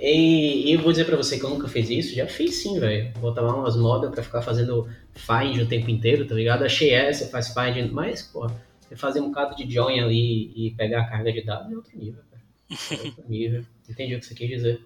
E, 0.00 0.70
e 0.70 0.72
eu 0.72 0.80
vou 0.80 0.90
dizer 0.90 1.04
para 1.04 1.16
você 1.16 1.38
que 1.38 1.44
eu 1.44 1.50
nunca 1.50 1.68
fiz 1.68 1.90
isso, 1.90 2.14
já 2.14 2.26
fiz 2.26 2.54
sim, 2.54 2.80
velho. 2.80 3.12
Botar 3.20 3.42
lá 3.42 3.54
umas 3.54 3.76
modas 3.76 4.10
para 4.10 4.22
ficar 4.22 4.40
fazendo 4.40 4.88
find 5.14 5.60
o 5.60 5.68
tempo 5.68 5.90
inteiro, 5.90 6.26
tá 6.26 6.34
ligado? 6.34 6.64
Achei 6.64 6.90
essa, 6.90 7.28
faz 7.28 7.48
find, 7.48 7.92
mas, 7.92 8.22
pô, 8.22 8.50
você 8.80 8.96
fazer 8.96 9.20
um 9.20 9.28
bocado 9.28 9.54
de 9.54 9.70
join 9.70 10.00
ali 10.00 10.52
e 10.56 10.70
pegar 10.70 11.02
a 11.02 11.04
carga 11.04 11.30
de 11.30 11.42
dados 11.42 11.70
é 11.70 11.76
outro 11.76 11.98
nível, 11.98 12.22
cara. 12.30 12.42
É 12.70 13.06
outro 13.06 13.24
nível. 13.28 13.64
Entendi 13.86 14.14
o 14.14 14.20
que 14.20 14.26
você 14.26 14.34
quis 14.34 14.48
dizer. 14.48 14.80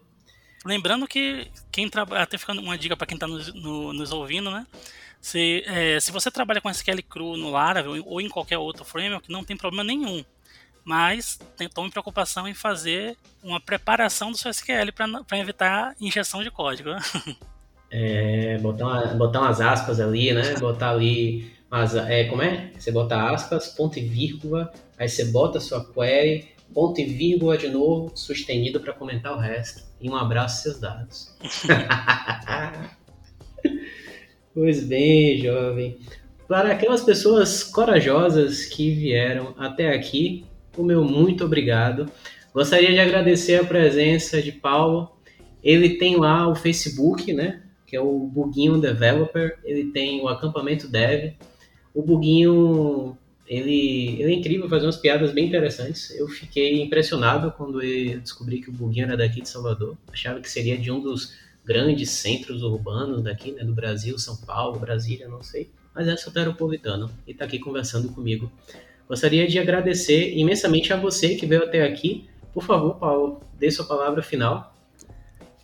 Lembrando 0.64 1.06
que 1.06 1.46
quem 1.70 1.88
trabalha, 1.88 2.24
até 2.24 2.36
ficando 2.36 2.60
uma 2.60 2.76
dica 2.76 2.96
para 2.96 3.06
quem 3.06 3.14
está 3.14 3.28
nos, 3.28 3.54
no, 3.54 3.92
nos 3.92 4.10
ouvindo, 4.10 4.50
né? 4.50 4.66
Se, 5.20 5.62
é, 5.64 6.00
se 6.00 6.10
você 6.10 6.28
trabalha 6.28 6.60
com 6.60 6.68
SQL 6.68 7.02
cru 7.08 7.36
no 7.36 7.50
Laravel 7.50 8.02
ou 8.04 8.20
em 8.20 8.28
qualquer 8.28 8.58
outro 8.58 8.84
framework, 8.84 9.30
não 9.30 9.44
tem 9.44 9.56
problema 9.56 9.84
nenhum. 9.84 10.24
Mas 10.86 11.36
tome 11.74 11.90
preocupação 11.90 12.46
em 12.46 12.54
fazer 12.54 13.16
uma 13.42 13.60
preparação 13.60 14.30
do 14.30 14.38
seu 14.38 14.52
SQL 14.52 14.92
para 15.26 15.38
evitar 15.38 15.96
injeção 16.00 16.44
de 16.44 16.50
código. 16.50 16.90
É, 17.88 18.58
botar, 18.58 18.84
uma, 18.84 19.06
botar 19.14 19.40
umas 19.42 19.60
aspas 19.60 20.00
ali, 20.00 20.32
né? 20.32 20.54
Botar 20.58 20.90
ali. 20.90 21.52
Mas, 21.70 21.94
é, 21.94 22.24
como 22.24 22.42
é? 22.42 22.72
Você 22.76 22.90
bota 22.90 23.30
aspas, 23.30 23.68
ponto 23.68 23.96
e 23.96 24.02
vírgula, 24.02 24.72
aí 24.98 25.08
você 25.08 25.26
bota 25.26 25.58
a 25.58 25.60
sua 25.60 25.84
query, 25.92 26.48
ponto 26.74 27.00
e 27.00 27.04
vírgula 27.04 27.56
de 27.56 27.68
novo, 27.68 28.10
sustenido 28.16 28.80
para 28.80 28.92
comentar 28.92 29.32
o 29.32 29.38
resto. 29.38 29.84
E 30.00 30.10
um 30.10 30.16
abraço 30.16 30.64
seus 30.64 30.80
dados. 30.80 31.32
pois 34.52 34.84
bem, 34.84 35.40
jovem. 35.40 35.96
Para 36.48 36.72
aquelas 36.72 37.02
pessoas 37.02 37.62
corajosas 37.62 38.66
que 38.66 38.90
vieram 38.90 39.54
até 39.56 39.94
aqui, 39.94 40.44
o 40.76 40.84
meu 40.84 41.04
muito 41.04 41.44
obrigado. 41.44 42.10
Gostaria 42.54 42.90
de 42.90 42.98
agradecer 42.98 43.56
a 43.56 43.64
presença 43.64 44.40
de 44.40 44.52
Paulo. 44.52 45.10
Ele 45.62 45.90
tem 45.90 46.16
lá 46.16 46.48
o 46.48 46.54
Facebook, 46.54 47.32
né? 47.32 47.62
Que 47.86 47.96
é 47.96 48.00
o 48.00 48.18
Buguinho 48.18 48.80
Developer. 48.80 49.58
Ele 49.64 49.90
tem 49.90 50.20
o 50.20 50.28
acampamento 50.28 50.88
Dev. 50.88 51.34
O 51.94 52.02
Buguinho 52.02 53.16
ele, 53.46 54.20
ele 54.20 54.32
é 54.32 54.34
incrível, 54.34 54.68
faz 54.68 54.82
umas 54.82 54.96
piadas 54.96 55.32
bem 55.32 55.46
interessantes. 55.46 56.10
Eu 56.10 56.28
fiquei 56.28 56.82
impressionado 56.82 57.52
quando 57.52 57.80
eu 57.80 58.20
descobri 58.20 58.60
que 58.60 58.68
o 58.68 58.72
Buguinho 58.72 59.06
era 59.06 59.16
daqui 59.16 59.40
de 59.40 59.48
Salvador. 59.48 59.96
Achava 60.12 60.40
que 60.40 60.50
seria 60.50 60.76
de 60.76 60.90
um 60.90 61.00
dos 61.00 61.34
grandes 61.64 62.10
centros 62.10 62.62
urbanos 62.62 63.22
daqui, 63.22 63.52
né, 63.52 63.64
do 63.64 63.72
Brasil, 63.72 64.18
São 64.18 64.36
Paulo, 64.36 64.78
Brasília, 64.78 65.28
não 65.28 65.42
sei. 65.42 65.70
Mas 65.94 66.08
é 66.08 66.16
soteropolitano 66.16 67.10
e 67.26 67.32
está 67.32 67.44
aqui 67.44 67.58
conversando 67.58 68.08
comigo. 68.08 68.50
Gostaria 69.08 69.46
de 69.46 69.58
agradecer 69.58 70.36
imensamente 70.36 70.92
a 70.92 70.96
você 70.96 71.36
que 71.36 71.46
veio 71.46 71.64
até 71.64 71.82
aqui. 71.82 72.28
Por 72.52 72.64
favor, 72.64 72.96
Paulo, 72.96 73.40
dê 73.54 73.70
sua 73.70 73.86
palavra 73.86 74.22
final. 74.22 74.74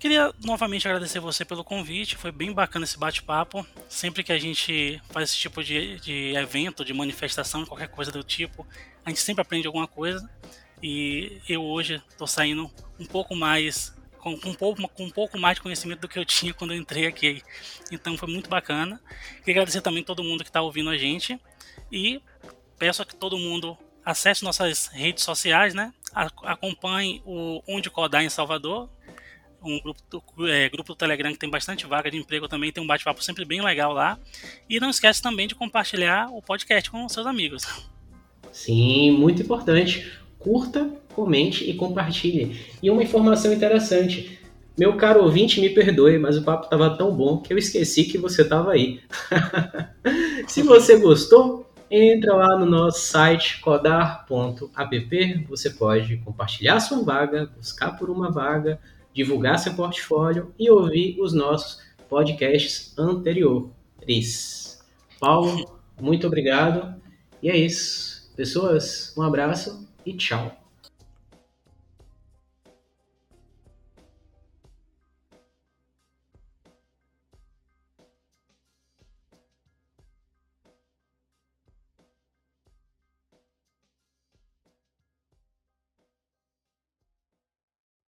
Queria 0.02 0.32
novamente 0.44 0.86
agradecer 0.88 1.20
você 1.20 1.44
pelo 1.44 1.62
convite, 1.62 2.16
foi 2.16 2.32
bem 2.32 2.52
bacana 2.52 2.84
esse 2.84 2.98
bate-papo. 2.98 3.64
Sempre 3.88 4.24
que 4.24 4.32
a 4.32 4.38
gente 4.38 5.00
faz 5.10 5.30
esse 5.30 5.38
tipo 5.38 5.62
de, 5.62 6.00
de 6.00 6.34
evento, 6.34 6.84
de 6.84 6.92
manifestação, 6.92 7.64
qualquer 7.64 7.86
coisa 7.88 8.10
do 8.10 8.22
tipo, 8.22 8.66
a 9.04 9.10
gente 9.10 9.20
sempre 9.20 9.42
aprende 9.42 9.66
alguma 9.66 9.86
coisa. 9.86 10.28
E 10.82 11.40
eu 11.48 11.62
hoje 11.62 12.02
estou 12.08 12.26
saindo 12.26 12.68
um 12.98 13.06
pouco 13.06 13.36
mais, 13.36 13.94
com, 14.18 14.32
um 14.32 14.54
pouco, 14.54 14.88
com 14.88 15.04
um 15.04 15.10
pouco 15.10 15.38
mais 15.38 15.54
de 15.54 15.62
conhecimento 15.62 16.00
do 16.00 16.08
que 16.08 16.18
eu 16.18 16.24
tinha 16.26 16.52
quando 16.52 16.72
eu 16.72 16.78
entrei 16.78 17.06
aqui. 17.06 17.40
Então 17.90 18.16
foi 18.18 18.28
muito 18.28 18.50
bacana. 18.50 19.00
Queria 19.38 19.62
agradecer 19.62 19.82
também 19.82 20.02
todo 20.02 20.24
mundo 20.24 20.42
que 20.42 20.50
está 20.50 20.60
ouvindo 20.60 20.90
a 20.90 20.98
gente. 20.98 21.40
E 21.92 22.20
peço 22.82 23.06
que 23.06 23.14
todo 23.14 23.38
mundo 23.38 23.78
acesse 24.04 24.42
nossas 24.42 24.88
redes 24.88 25.22
sociais, 25.22 25.72
né? 25.72 25.92
Acompanhe 26.42 27.22
o 27.24 27.62
Onde 27.68 27.88
Codar 27.88 28.24
em 28.24 28.28
Salvador, 28.28 28.90
um 29.62 29.80
grupo 29.80 30.00
do, 30.10 30.48
é, 30.48 30.68
grupo 30.68 30.88
do 30.92 30.96
Telegram 30.96 31.30
que 31.30 31.38
tem 31.38 31.48
bastante 31.48 31.86
vaga 31.86 32.10
de 32.10 32.16
emprego 32.16 32.48
também, 32.48 32.72
tem 32.72 32.82
um 32.82 32.86
bate-papo 32.86 33.22
sempre 33.22 33.44
bem 33.44 33.62
legal 33.62 33.92
lá. 33.92 34.18
E 34.68 34.80
não 34.80 34.90
esquece 34.90 35.22
também 35.22 35.46
de 35.46 35.54
compartilhar 35.54 36.28
o 36.32 36.42
podcast 36.42 36.90
com 36.90 37.08
seus 37.08 37.24
amigos. 37.24 37.62
Sim, 38.50 39.12
muito 39.12 39.42
importante. 39.42 40.12
Curta, 40.40 40.90
comente 41.14 41.62
e 41.62 41.74
compartilhe. 41.74 42.60
E 42.82 42.90
uma 42.90 43.04
informação 43.04 43.52
interessante. 43.52 44.40
Meu 44.76 44.96
caro 44.96 45.22
ouvinte, 45.22 45.60
me 45.60 45.70
perdoe, 45.70 46.18
mas 46.18 46.36
o 46.36 46.42
papo 46.42 46.64
estava 46.64 46.96
tão 46.96 47.14
bom 47.14 47.38
que 47.38 47.52
eu 47.52 47.58
esqueci 47.58 48.02
que 48.02 48.18
você 48.18 48.42
estava 48.42 48.72
aí. 48.72 49.00
Se 50.48 50.64
você 50.64 50.98
gostou, 50.98 51.61
entra 51.92 52.34
lá 52.34 52.58
no 52.58 52.64
nosso 52.64 53.00
site 53.00 53.60
codar.app. 53.60 55.46
Você 55.48 55.68
pode 55.68 56.16
compartilhar 56.18 56.80
sua 56.80 57.02
vaga, 57.04 57.50
buscar 57.54 57.98
por 57.98 58.08
uma 58.08 58.30
vaga, 58.30 58.80
divulgar 59.12 59.58
seu 59.58 59.74
portfólio 59.74 60.54
e 60.58 60.70
ouvir 60.70 61.20
os 61.20 61.34
nossos 61.34 61.82
podcasts 62.08 62.96
anteriores. 62.98 64.82
Paulo, 65.20 65.78
muito 66.00 66.26
obrigado. 66.26 66.94
E 67.42 67.50
é 67.50 67.56
isso. 67.56 68.32
Pessoas, 68.34 69.14
um 69.16 69.22
abraço 69.22 69.86
e 70.06 70.14
tchau. 70.14 70.61